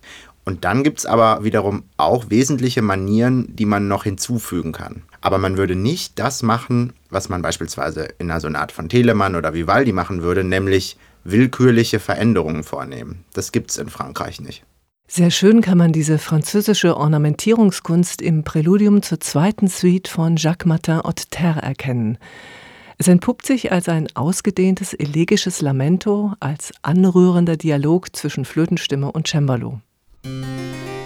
Und 0.47 0.63
dann 0.63 0.83
gibt 0.83 0.99
es 0.99 1.05
aber 1.05 1.43
wiederum 1.43 1.83
auch 1.97 2.29
wesentliche 2.29 2.81
Manieren, 2.81 3.53
die 3.53 3.65
man 3.65 3.89
noch 3.89 4.05
hinzufügen 4.05 4.71
kann. 4.71 5.01
Aber 5.19 5.39
man 5.39 5.57
würde 5.57 5.75
nicht 5.75 6.17
das 6.19 6.41
machen, 6.41 6.93
was 7.09 7.27
man 7.27 7.41
beispielsweise 7.41 8.07
in 8.17 8.31
einer 8.31 8.39
Sonate 8.39 8.73
von 8.73 8.87
Telemann 8.87 9.35
oder 9.35 9.53
Vivaldi 9.53 9.91
machen 9.91 10.21
würde, 10.21 10.45
nämlich 10.45 10.95
willkürliche 11.25 11.99
Veränderungen 11.99 12.63
vornehmen. 12.63 13.25
Das 13.33 13.51
gibt 13.51 13.71
es 13.71 13.77
in 13.77 13.89
Frankreich 13.89 14.39
nicht. 14.39 14.63
Sehr 15.05 15.31
schön 15.31 15.59
kann 15.59 15.77
man 15.77 15.91
diese 15.91 16.17
französische 16.17 16.95
Ornamentierungskunst 16.95 18.21
im 18.21 18.45
Präludium 18.45 19.01
zur 19.01 19.19
zweiten 19.19 19.67
Suite 19.67 20.07
von 20.07 20.37
Jacques 20.37 20.65
Martin 20.65 20.99
Haute 20.99 21.27
erkennen. 21.61 22.17
Es 22.97 23.09
entpuppt 23.09 23.45
sich 23.45 23.73
als 23.73 23.89
ein 23.89 24.07
ausgedehntes 24.15 24.93
elegisches 24.93 25.59
Lamento, 25.59 26.31
als 26.39 26.71
anrührender 26.83 27.57
Dialog 27.57 28.15
zwischen 28.15 28.45
Flötenstimme 28.45 29.11
und 29.11 29.27
Cembalo. 29.27 29.81
Música 30.27 30.96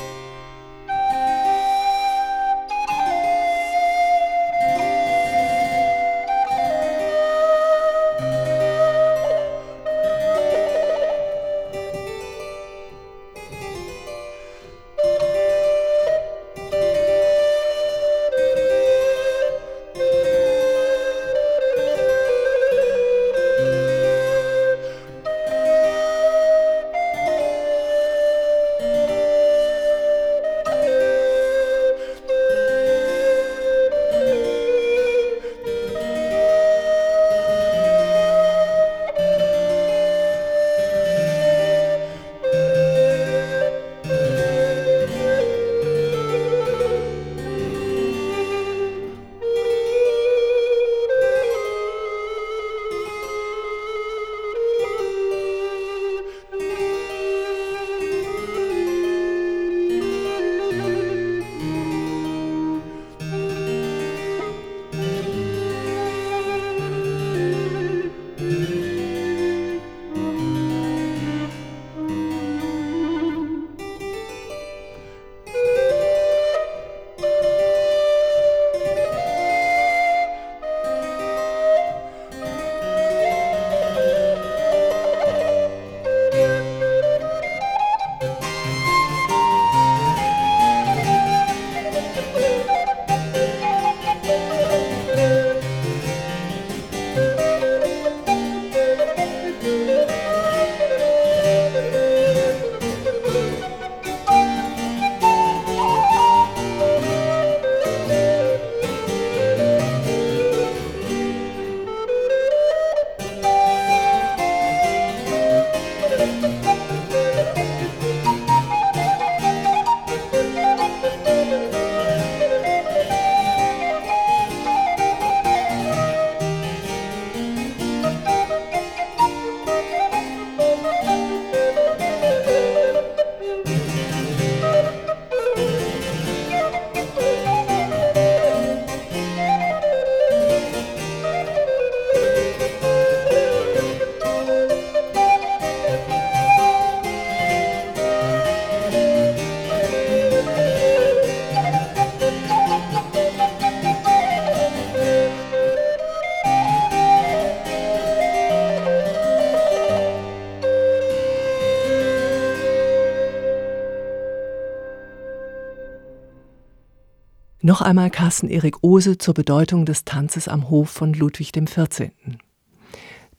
Noch 167.81 167.87
einmal 167.87 168.11
Carsten 168.11 168.47
Erik 168.47 168.83
Ose 168.83 169.17
zur 169.17 169.33
Bedeutung 169.33 169.87
des 169.87 170.05
Tanzes 170.05 170.47
am 170.47 170.69
Hof 170.69 170.87
von 170.87 171.13
Ludwig 171.13 171.51
XIV. 171.51 172.11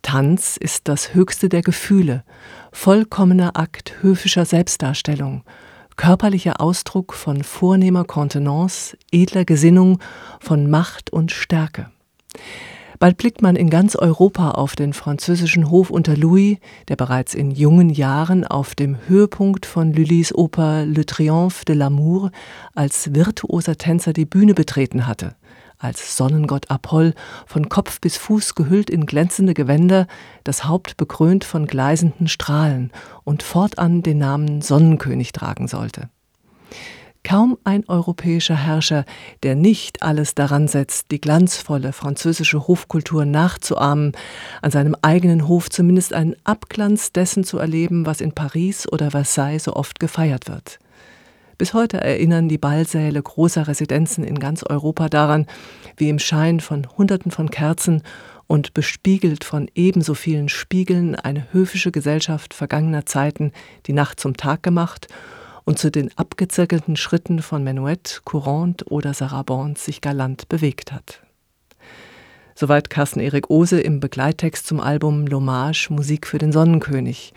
Tanz 0.03 0.57
ist 0.57 0.89
das 0.89 1.15
höchste 1.15 1.49
der 1.49 1.63
Gefühle, 1.63 2.25
vollkommener 2.73 3.57
Akt 3.57 4.03
höfischer 4.03 4.45
Selbstdarstellung, 4.45 5.45
körperlicher 5.95 6.61
Ausdruck 6.61 7.13
von 7.15 7.45
vornehmer 7.45 8.03
Kontenance, 8.03 8.99
edler 9.13 9.45
Gesinnung, 9.45 10.01
von 10.41 10.69
Macht 10.69 11.13
und 11.13 11.31
Stärke. 11.31 11.93
Bald 13.03 13.17
blickt 13.17 13.43
man 13.43 13.57
in 13.57 13.69
ganz 13.69 13.97
Europa 13.97 14.53
auf 14.53 14.77
den 14.77 14.93
französischen 14.93 15.71
Hof 15.71 15.91
unter 15.91 16.17
Louis, 16.17 16.59
der 16.87 16.95
bereits 16.95 17.35
in 17.35 17.51
jungen 17.51 17.91
Jahren 17.91 18.47
auf 18.47 18.77
dem 18.77 18.97
Höhepunkt 19.09 19.67
von 19.67 19.93
Lullys 19.93 20.33
Oper 20.33 20.87
Le 20.87 21.05
Triomphe 21.05 21.65
de 21.65 21.75
l'amour 21.75 22.31
als 22.77 23.13
virtuoser 23.13 23.77
Tänzer 23.77 24.13
die 24.13 24.25
Bühne 24.25 24.55
betreten 24.55 25.09
hatte, 25.09 25.35
als 25.79 26.17
Sonnengott 26.17 26.71
Apoll, 26.71 27.15
von 27.45 27.69
Kopf 27.69 28.01
bis 28.01 28.19
Fuß 28.19 28.55
gehüllt 28.55 28.89
in 28.89 29.05
glänzende 29.05 29.55
Gewänder, 29.55 30.07
das 30.45 30.69
Haupt 30.69 30.97
bekrönt 30.97 31.43
von 31.43 31.67
gleisenden 31.67 32.29
Strahlen 32.29 32.93
und 33.25 33.43
fortan 33.43 34.05
den 34.05 34.19
Namen 34.19 34.63
Sonnenkönig 34.63 35.33
tragen 35.33 35.67
sollte. 35.67 36.09
Kaum 37.25 37.57
ein 37.63 37.89
europäischer 37.89 38.57
Herrscher, 38.57 39.05
der 39.45 39.55
nicht 39.55 40.03
alles 40.03 40.35
daran 40.35 40.67
setzt, 40.67 41.13
die 41.13 41.21
glanzvolle 41.21 41.93
französische 41.93 42.67
Hofkultur 42.67 43.25
nachzuahmen, 43.25 44.13
an 44.61 44.71
seinem 44.73 44.97
eigenen 45.03 45.47
Hof 45.47 45.71
zumindest 45.71 46.15
einen 46.15 46.35
Abglanz 46.43 47.13
dessen 47.13 47.45
zu 47.45 47.59
erleben, 47.59 48.07
was 48.07 48.21
in 48.21 48.33
Paris 48.33 48.91
oder 48.91 49.13
Versailles 49.13 49.65
so 49.65 49.75
oft 49.75 50.01
gefeiert 50.01 50.49
wird. 50.49 50.81
Bis 51.59 51.75
heute 51.75 52.01
erinnern 52.01 52.49
die 52.49 52.59
Ballsäle 52.59 53.23
großer 53.23 53.69
Residenzen 53.69 54.25
in 54.25 54.41
ganz 54.41 54.65
Europa 54.65 55.09
daran, 55.09 55.47
wie 55.97 56.09
im 56.09 56.19
Schein 56.19 56.59
von 56.59 56.89
Hunderten 56.99 57.31
von 57.31 57.51
Kerzen 57.51 58.03
und 58.49 58.75
bespiegelt 58.75 59.45
von 59.45 59.71
ebenso 59.77 60.15
vielen 60.15 60.49
Spiegeln 60.49 61.15
eine 61.15 61.47
höfische 61.53 61.93
Gesellschaft 61.93 62.53
vergangener 62.53 63.07
Zeiten 63.07 63.53
die 63.87 63.93
Nacht 63.93 64.19
zum 64.19 64.37
Tag 64.37 64.65
gemacht 64.65 65.07
und 65.65 65.79
zu 65.79 65.91
den 65.91 66.11
abgezirkelten 66.17 66.97
Schritten 66.97 67.41
von 67.41 67.65
Menuett, 67.65 68.23
Courante 68.25 68.85
oder 68.87 69.15
Sarabande 69.15 69.79
sich 69.79 70.01
galant 70.01 70.49
bewegt 70.49 70.93
hat. 70.93 71.23
Soweit 72.55 72.91
Carsten 72.91 73.21
Erik 73.21 73.49
Ose 73.51 73.81
im 73.81 74.01
Begleittext 74.01 74.67
zum 74.67 74.81
Album 74.81 75.25
L'Hommage 75.25 75.93
Musik 75.93 76.27
für 76.27 76.39
den 76.39 76.53
Sonnenkönig. 76.53 77.33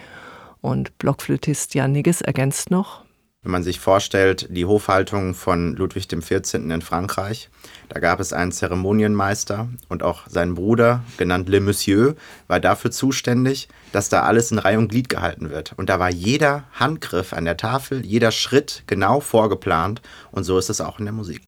Und 0.61 0.97
Blockflötist 0.97 1.73
Jan 1.75 1.91
Nigges 1.91 2.21
ergänzt 2.21 2.71
noch, 2.71 3.04
wenn 3.45 3.51
man 3.51 3.63
sich 3.63 3.79
vorstellt, 3.79 4.47
die 4.49 4.65
Hofhaltung 4.65 5.35
von 5.35 5.75
Ludwig 5.75 6.09
XIV. 6.09 6.55
in 6.55 6.81
Frankreich, 6.81 7.51
da 7.89 7.99
gab 7.99 8.19
es 8.19 8.33
einen 8.33 8.51
Zeremonienmeister 8.51 9.69
und 9.87 10.01
auch 10.01 10.23
sein 10.27 10.55
Bruder, 10.55 11.03
genannt 11.17 11.47
Le 11.47 11.61
Monsieur, 11.61 12.15
war 12.47 12.59
dafür 12.59 12.89
zuständig, 12.89 13.69
dass 13.91 14.09
da 14.09 14.23
alles 14.23 14.51
in 14.51 14.57
Reihe 14.57 14.79
und 14.79 14.87
Glied 14.87 15.09
gehalten 15.09 15.51
wird. 15.51 15.73
Und 15.77 15.89
da 15.89 15.99
war 15.99 16.09
jeder 16.09 16.63
Handgriff 16.73 17.33
an 17.33 17.45
der 17.45 17.55
Tafel, 17.55 18.03
jeder 18.03 18.31
Schritt 18.31 18.83
genau 18.87 19.19
vorgeplant 19.19 20.01
und 20.31 20.43
so 20.43 20.57
ist 20.57 20.71
es 20.71 20.81
auch 20.81 20.97
in 20.97 21.05
der 21.05 21.13
Musik. 21.13 21.43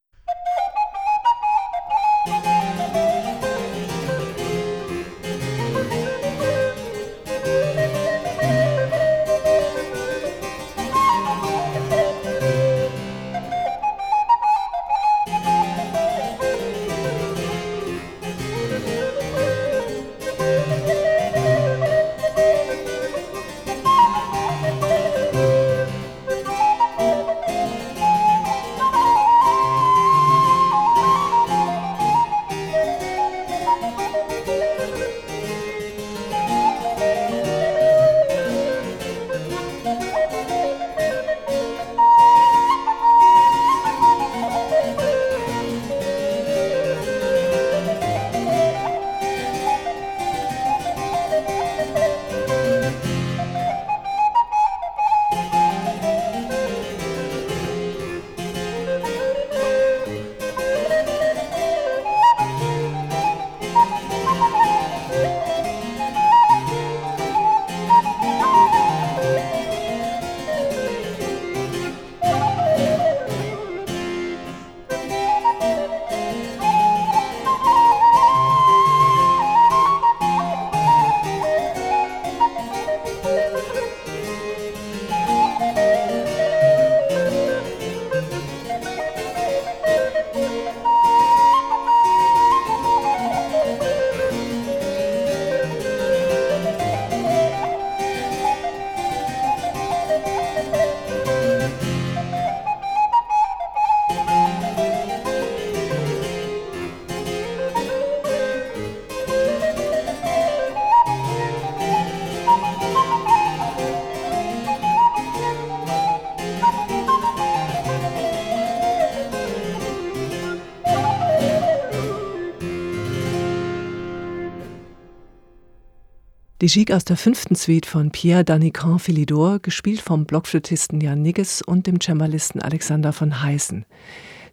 Gigue 126.68 126.94
aus 126.94 127.06
der 127.06 127.16
fünften 127.16 127.56
Suite 127.56 127.86
von 127.86 128.12
Pierre 128.12 128.44
Danican 128.44 129.00
Philidor, 129.00 129.60
gespielt 129.60 130.02
vom 130.02 130.26
Blockflötisten 130.26 131.00
Jan 131.00 131.22
Nigges 131.22 131.62
und 131.62 131.88
dem 131.88 132.02
Cembalisten 132.02 132.62
Alexander 132.62 133.14
von 133.14 133.42
Heißen. 133.42 133.86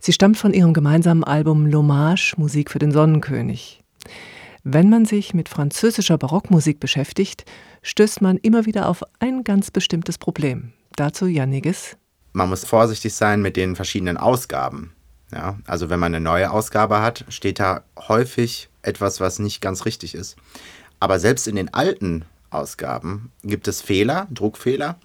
Sie 0.00 0.12
stammt 0.12 0.36
von 0.36 0.54
ihrem 0.54 0.74
gemeinsamen 0.74 1.24
Album 1.24 1.66
L'Hommage 1.66 2.34
Musik 2.36 2.70
für 2.70 2.78
den 2.78 2.92
Sonnenkönig. 2.92 3.82
Wenn 4.62 4.90
man 4.90 5.06
sich 5.06 5.34
mit 5.34 5.48
französischer 5.48 6.16
Barockmusik 6.16 6.78
beschäftigt, 6.78 7.46
stößt 7.82 8.22
man 8.22 8.36
immer 8.36 8.64
wieder 8.64 8.88
auf 8.88 9.02
ein 9.18 9.42
ganz 9.42 9.72
bestimmtes 9.72 10.16
Problem. 10.16 10.72
Dazu 10.94 11.26
Jan 11.26 11.50
Nigges. 11.50 11.96
Man 12.32 12.48
muss 12.48 12.64
vorsichtig 12.64 13.12
sein 13.12 13.42
mit 13.42 13.56
den 13.56 13.74
verschiedenen 13.74 14.18
Ausgaben. 14.18 14.92
Ja, 15.32 15.58
also 15.66 15.90
wenn 15.90 15.98
man 15.98 16.14
eine 16.14 16.22
neue 16.22 16.52
Ausgabe 16.52 17.02
hat, 17.02 17.24
steht 17.28 17.58
da 17.58 17.82
häufig 17.98 18.68
etwas, 18.82 19.20
was 19.20 19.40
nicht 19.40 19.60
ganz 19.60 19.84
richtig 19.84 20.14
ist. 20.14 20.36
Aber 21.04 21.18
selbst 21.18 21.46
in 21.46 21.56
den 21.56 21.74
alten 21.74 22.24
Ausgaben 22.48 23.30
gibt 23.42 23.68
es 23.68 23.82
Fehler, 23.82 24.26
Druckfehler. 24.30 24.96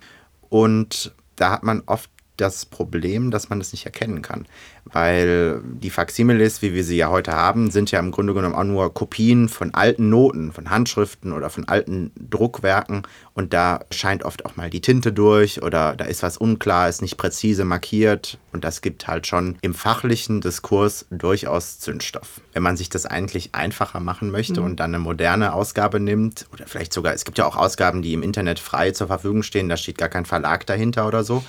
Und 0.48 1.14
da 1.36 1.52
hat 1.52 1.64
man 1.64 1.84
oft 1.88 2.10
das 2.40 2.66
Problem, 2.66 3.32
dass 3.32 3.50
man 3.50 3.60
das 3.60 3.72
nicht 3.72 3.86
erkennen 3.86 4.22
kann. 4.22 4.46
Weil 4.86 5.62
die 5.64 5.90
Faximiles, 5.90 6.62
wie 6.62 6.74
wir 6.74 6.84
sie 6.84 6.98
ja 6.98 7.10
heute 7.10 7.34
haben, 7.34 7.70
sind 7.70 7.92
ja 7.92 8.00
im 8.00 8.12
Grunde 8.12 8.34
genommen 8.34 8.56
auch 8.56 8.64
nur 8.64 8.94
Kopien 8.94 9.50
von 9.50 9.74
alten 9.74 10.10
Noten, 10.10 10.52
von 10.52 10.70
Handschriften 10.70 11.32
oder 11.32 11.50
von 11.50 11.68
alten 11.68 12.12
Druckwerken. 12.18 13.04
Und 13.34 13.54
da 13.54 13.82
scheint 13.92 14.24
oft 14.24 14.46
auch 14.46 14.56
mal 14.56 14.70
die 14.70 14.82
Tinte 14.82 15.14
durch 15.14 15.62
oder 15.62 15.96
da 15.96 16.06
ist 16.06 16.24
was 16.24 16.38
unklar, 16.38 16.90
ist 16.90 17.02
nicht 17.02 17.18
präzise 17.18 17.66
markiert. 17.66 18.38
Und 18.52 18.64
das 18.64 18.82
gibt 18.82 19.08
halt 19.08 19.28
schon 19.28 19.58
im 19.62 19.74
fachlichen 19.74 20.42
Diskurs 20.42 21.06
durchaus 21.12 21.80
Zündstoff. 21.80 22.42
Wenn 22.54 22.64
man 22.64 22.78
sich 22.78 22.90
das 22.90 23.06
eigentlich 23.06 23.54
einfacher 23.54 24.00
machen 24.00 24.32
möchte 24.32 24.62
mhm. 24.62 24.66
und 24.66 24.80
dann 24.80 24.96
eine 24.96 25.04
moderne 25.04 25.54
Ausgabe 25.54 26.00
nimmt, 26.00 26.48
oder 26.52 26.66
vielleicht 26.66 26.94
sogar, 26.94 27.14
es 27.14 27.26
gibt 27.26 27.38
ja 27.38 27.46
auch 27.46 27.56
Ausgaben, 27.56 28.02
die 28.02 28.14
im 28.14 28.24
Internet 28.24 28.60
frei 28.60 28.92
zur 28.92 29.08
Verfügung 29.08 29.44
stehen, 29.44 29.70
da 29.70 29.78
steht 29.78 29.98
gar 29.98 30.10
kein 30.10 30.26
Verlag 30.26 30.66
dahinter 30.66 31.08
oder 31.08 31.24
so. 31.24 31.44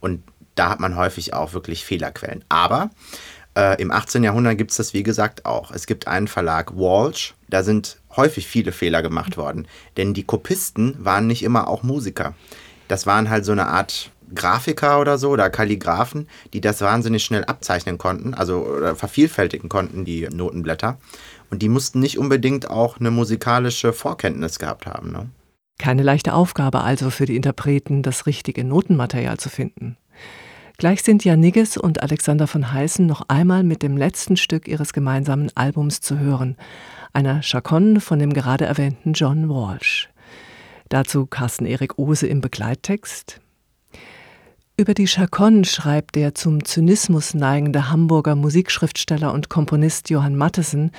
Und 0.00 0.22
da 0.54 0.70
hat 0.70 0.80
man 0.80 0.96
häufig 0.96 1.34
auch 1.34 1.52
wirklich 1.52 1.84
Fehlerquellen. 1.84 2.44
Aber 2.48 2.90
äh, 3.56 3.80
im 3.80 3.90
18. 3.90 4.24
Jahrhundert 4.24 4.58
gibt 4.58 4.70
es 4.70 4.76
das, 4.76 4.94
wie 4.94 5.02
gesagt, 5.02 5.46
auch. 5.46 5.70
Es 5.70 5.86
gibt 5.86 6.08
einen 6.08 6.28
Verlag, 6.28 6.76
Walsh, 6.76 7.34
da 7.48 7.62
sind 7.62 7.98
häufig 8.16 8.46
viele 8.46 8.72
Fehler 8.72 9.02
gemacht 9.02 9.36
worden. 9.36 9.66
Denn 9.96 10.14
die 10.14 10.24
Kopisten 10.24 10.96
waren 11.04 11.26
nicht 11.26 11.42
immer 11.42 11.68
auch 11.68 11.82
Musiker. 11.82 12.34
Das 12.88 13.06
waren 13.06 13.30
halt 13.30 13.44
so 13.44 13.52
eine 13.52 13.66
Art 13.66 14.10
Grafiker 14.34 15.00
oder 15.00 15.18
so 15.18 15.30
oder 15.30 15.50
Kalligraphen, 15.50 16.28
die 16.52 16.60
das 16.60 16.80
wahnsinnig 16.80 17.24
schnell 17.24 17.44
abzeichnen 17.44 17.98
konnten, 17.98 18.34
also 18.34 18.58
oder 18.66 18.94
vervielfältigen 18.94 19.68
konnten, 19.68 20.04
die 20.04 20.28
Notenblätter. 20.28 20.98
Und 21.50 21.62
die 21.62 21.68
mussten 21.68 22.00
nicht 22.00 22.18
unbedingt 22.18 22.68
auch 22.68 22.98
eine 22.98 23.10
musikalische 23.10 23.92
Vorkenntnis 23.92 24.58
gehabt 24.58 24.86
haben. 24.86 25.12
Ne? 25.12 25.30
Keine 25.78 26.02
leichte 26.02 26.34
Aufgabe 26.34 26.82
also 26.82 27.10
für 27.10 27.24
die 27.24 27.36
Interpreten, 27.36 28.02
das 28.02 28.26
richtige 28.26 28.64
Notenmaterial 28.64 29.38
zu 29.38 29.48
finden. 29.48 29.96
Gleich 30.76 31.02
sind 31.02 31.24
Jan 31.24 31.42
und 31.80 32.02
Alexander 32.02 32.46
von 32.46 32.72
Heißen 32.72 33.04
noch 33.04 33.22
einmal 33.28 33.64
mit 33.64 33.82
dem 33.82 33.96
letzten 33.96 34.36
Stück 34.36 34.68
ihres 34.68 34.92
gemeinsamen 34.92 35.50
Albums 35.56 36.00
zu 36.00 36.18
hören, 36.20 36.56
einer 37.12 37.42
Chaconne 37.42 38.00
von 38.00 38.18
dem 38.18 38.32
gerade 38.32 38.64
erwähnten 38.66 39.12
John 39.12 39.48
Walsh. 39.48 40.08
Dazu 40.88 41.26
Carsten 41.26 41.66
Erik 41.66 41.98
Ose 41.98 42.26
im 42.26 42.40
Begleittext. 42.40 43.40
Über 44.76 44.94
die 44.94 45.08
Chaconne 45.08 45.64
schreibt 45.64 46.14
der 46.14 46.36
zum 46.36 46.64
Zynismus 46.64 47.34
neigende 47.34 47.90
Hamburger 47.90 48.36
Musikschriftsteller 48.36 49.32
und 49.32 49.48
Komponist 49.48 50.10
Johann 50.10 50.36
Mattesen, 50.36 50.92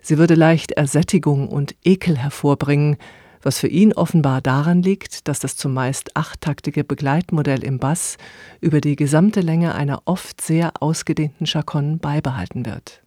sie 0.00 0.18
würde 0.18 0.36
leicht 0.36 0.70
Ersättigung 0.70 1.48
und 1.48 1.74
Ekel 1.82 2.16
hervorbringen, 2.16 2.96
was 3.44 3.58
für 3.58 3.68
ihn 3.68 3.92
offenbar 3.92 4.40
daran 4.40 4.82
liegt, 4.82 5.28
dass 5.28 5.38
das 5.38 5.56
zumeist 5.56 6.16
achttaktige 6.16 6.82
Begleitmodell 6.82 7.62
im 7.62 7.78
Bass 7.78 8.16
über 8.60 8.80
die 8.80 8.96
gesamte 8.96 9.42
Länge 9.42 9.74
einer 9.74 10.02
oft 10.06 10.40
sehr 10.40 10.72
ausgedehnten 10.80 11.46
Chaconne 11.46 11.98
beibehalten 11.98 12.66
wird. 12.66 13.02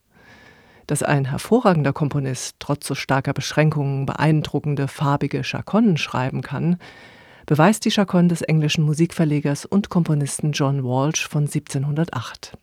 Dass 0.86 1.04
ein 1.04 1.26
hervorragender 1.26 1.92
Komponist 1.92 2.56
trotz 2.60 2.88
so 2.88 2.96
starker 2.96 3.34
Beschränkungen 3.34 4.06
beeindruckende 4.06 4.88
farbige 4.88 5.44
Chaconnen 5.44 5.98
schreiben 5.98 6.42
kann, 6.42 6.78
beweist 7.48 7.84
die 7.86 7.92
Chaconne 7.92 8.28
des 8.28 8.42
englischen 8.42 8.84
Musikverlegers 8.84 9.66
und 9.66 9.90
Komponisten 9.90 10.52
John 10.52 10.84
Walsh 10.84 11.28
von 11.28 11.44
1708. 11.44 12.58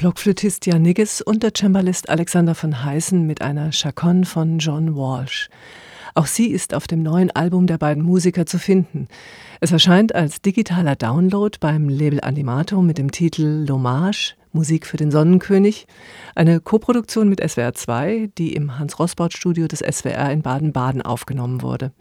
Blockflötist 0.00 0.64
Jan 0.64 0.80
Nigges 0.80 1.20
und 1.20 1.42
der 1.42 1.52
Cembalist 1.54 2.08
Alexander 2.08 2.54
von 2.54 2.84
Heißen 2.84 3.26
mit 3.26 3.42
einer 3.42 3.70
Chaconne 3.70 4.24
von 4.24 4.58
John 4.58 4.96
Walsh. 4.96 5.50
Auch 6.14 6.24
sie 6.24 6.46
ist 6.46 6.72
auf 6.72 6.86
dem 6.86 7.02
neuen 7.02 7.30
Album 7.32 7.66
der 7.66 7.76
beiden 7.76 8.02
Musiker 8.02 8.46
zu 8.46 8.58
finden. 8.58 9.08
Es 9.60 9.72
erscheint 9.72 10.14
als 10.14 10.40
digitaler 10.40 10.96
Download 10.96 11.54
beim 11.60 11.90
Label 11.90 12.22
Animato 12.22 12.80
mit 12.80 12.96
dem 12.96 13.12
Titel 13.12 13.66
L'Hommage, 13.68 14.36
Musik 14.52 14.86
für 14.86 14.96
den 14.96 15.10
Sonnenkönig, 15.10 15.86
eine 16.34 16.60
Koproduktion 16.60 17.28
mit 17.28 17.46
SWR 17.46 17.74
2, 17.74 18.30
die 18.38 18.54
im 18.54 18.78
Hans-Rossbaut-Studio 18.78 19.68
des 19.68 19.80
SWR 19.80 20.32
in 20.32 20.40
Baden-Baden 20.40 21.02
aufgenommen 21.02 21.60
wurde. 21.60 21.92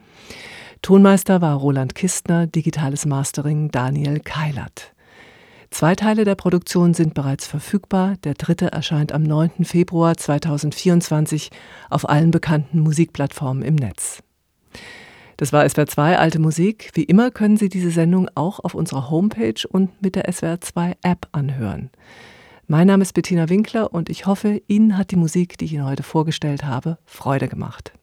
Tonmeister 0.82 1.42
war 1.42 1.58
Roland 1.58 1.96
Kistner, 1.96 2.48
digitales 2.48 3.06
Mastering 3.06 3.72
Daniel 3.72 4.22
Keilert. 4.22 4.94
Zwei 5.72 5.96
Teile 5.96 6.26
der 6.26 6.36
Produktion 6.36 6.94
sind 6.94 7.14
bereits 7.14 7.46
verfügbar. 7.46 8.16
Der 8.24 8.34
dritte 8.34 8.72
erscheint 8.72 9.12
am 9.12 9.24
9. 9.24 9.66
Februar 9.66 10.18
2024 10.18 11.52
auf 11.90 12.10
allen 12.10 12.32
bekannten 12.32 12.80
Musikplattformen 12.80 13.64
im 13.64 13.76
Netz. 13.76 14.24
Das 15.38 15.54
war 15.54 15.68
SWR 15.70 15.88
2 15.88 16.18
Alte 16.18 16.40
Musik. 16.40 16.90
Wie 16.96 17.04
immer 17.04 17.32
können 17.32 17.56
Sie 17.56 17.70
diese 17.70 17.92
Sendung 17.92 18.30
auch 18.36 18.60
auf 18.60 18.74
unserer 18.74 19.10
Homepage 19.10 19.66
und 19.70 20.02
mit 20.02 20.16
der 20.16 20.30
SWR 20.30 20.60
2 20.60 20.98
App 21.04 21.28
anhören. 21.32 21.92
Mein 22.68 22.88
Name 22.88 23.04
ist 23.04 23.14
Bettina 23.14 23.48
Winkler 23.48 23.94
und 23.94 24.10
ich 24.10 24.26
hoffe, 24.26 24.62
Ihnen 24.68 24.98
hat 24.98 25.12
die 25.12 25.16
Musik, 25.16 25.58
die 25.58 25.66
ich 25.66 25.74
Ihnen 25.74 25.86
heute 25.86 26.04
vorgestellt 26.04 26.66
habe, 26.66 26.98
Freude 27.06 27.48
gemacht. 27.48 27.94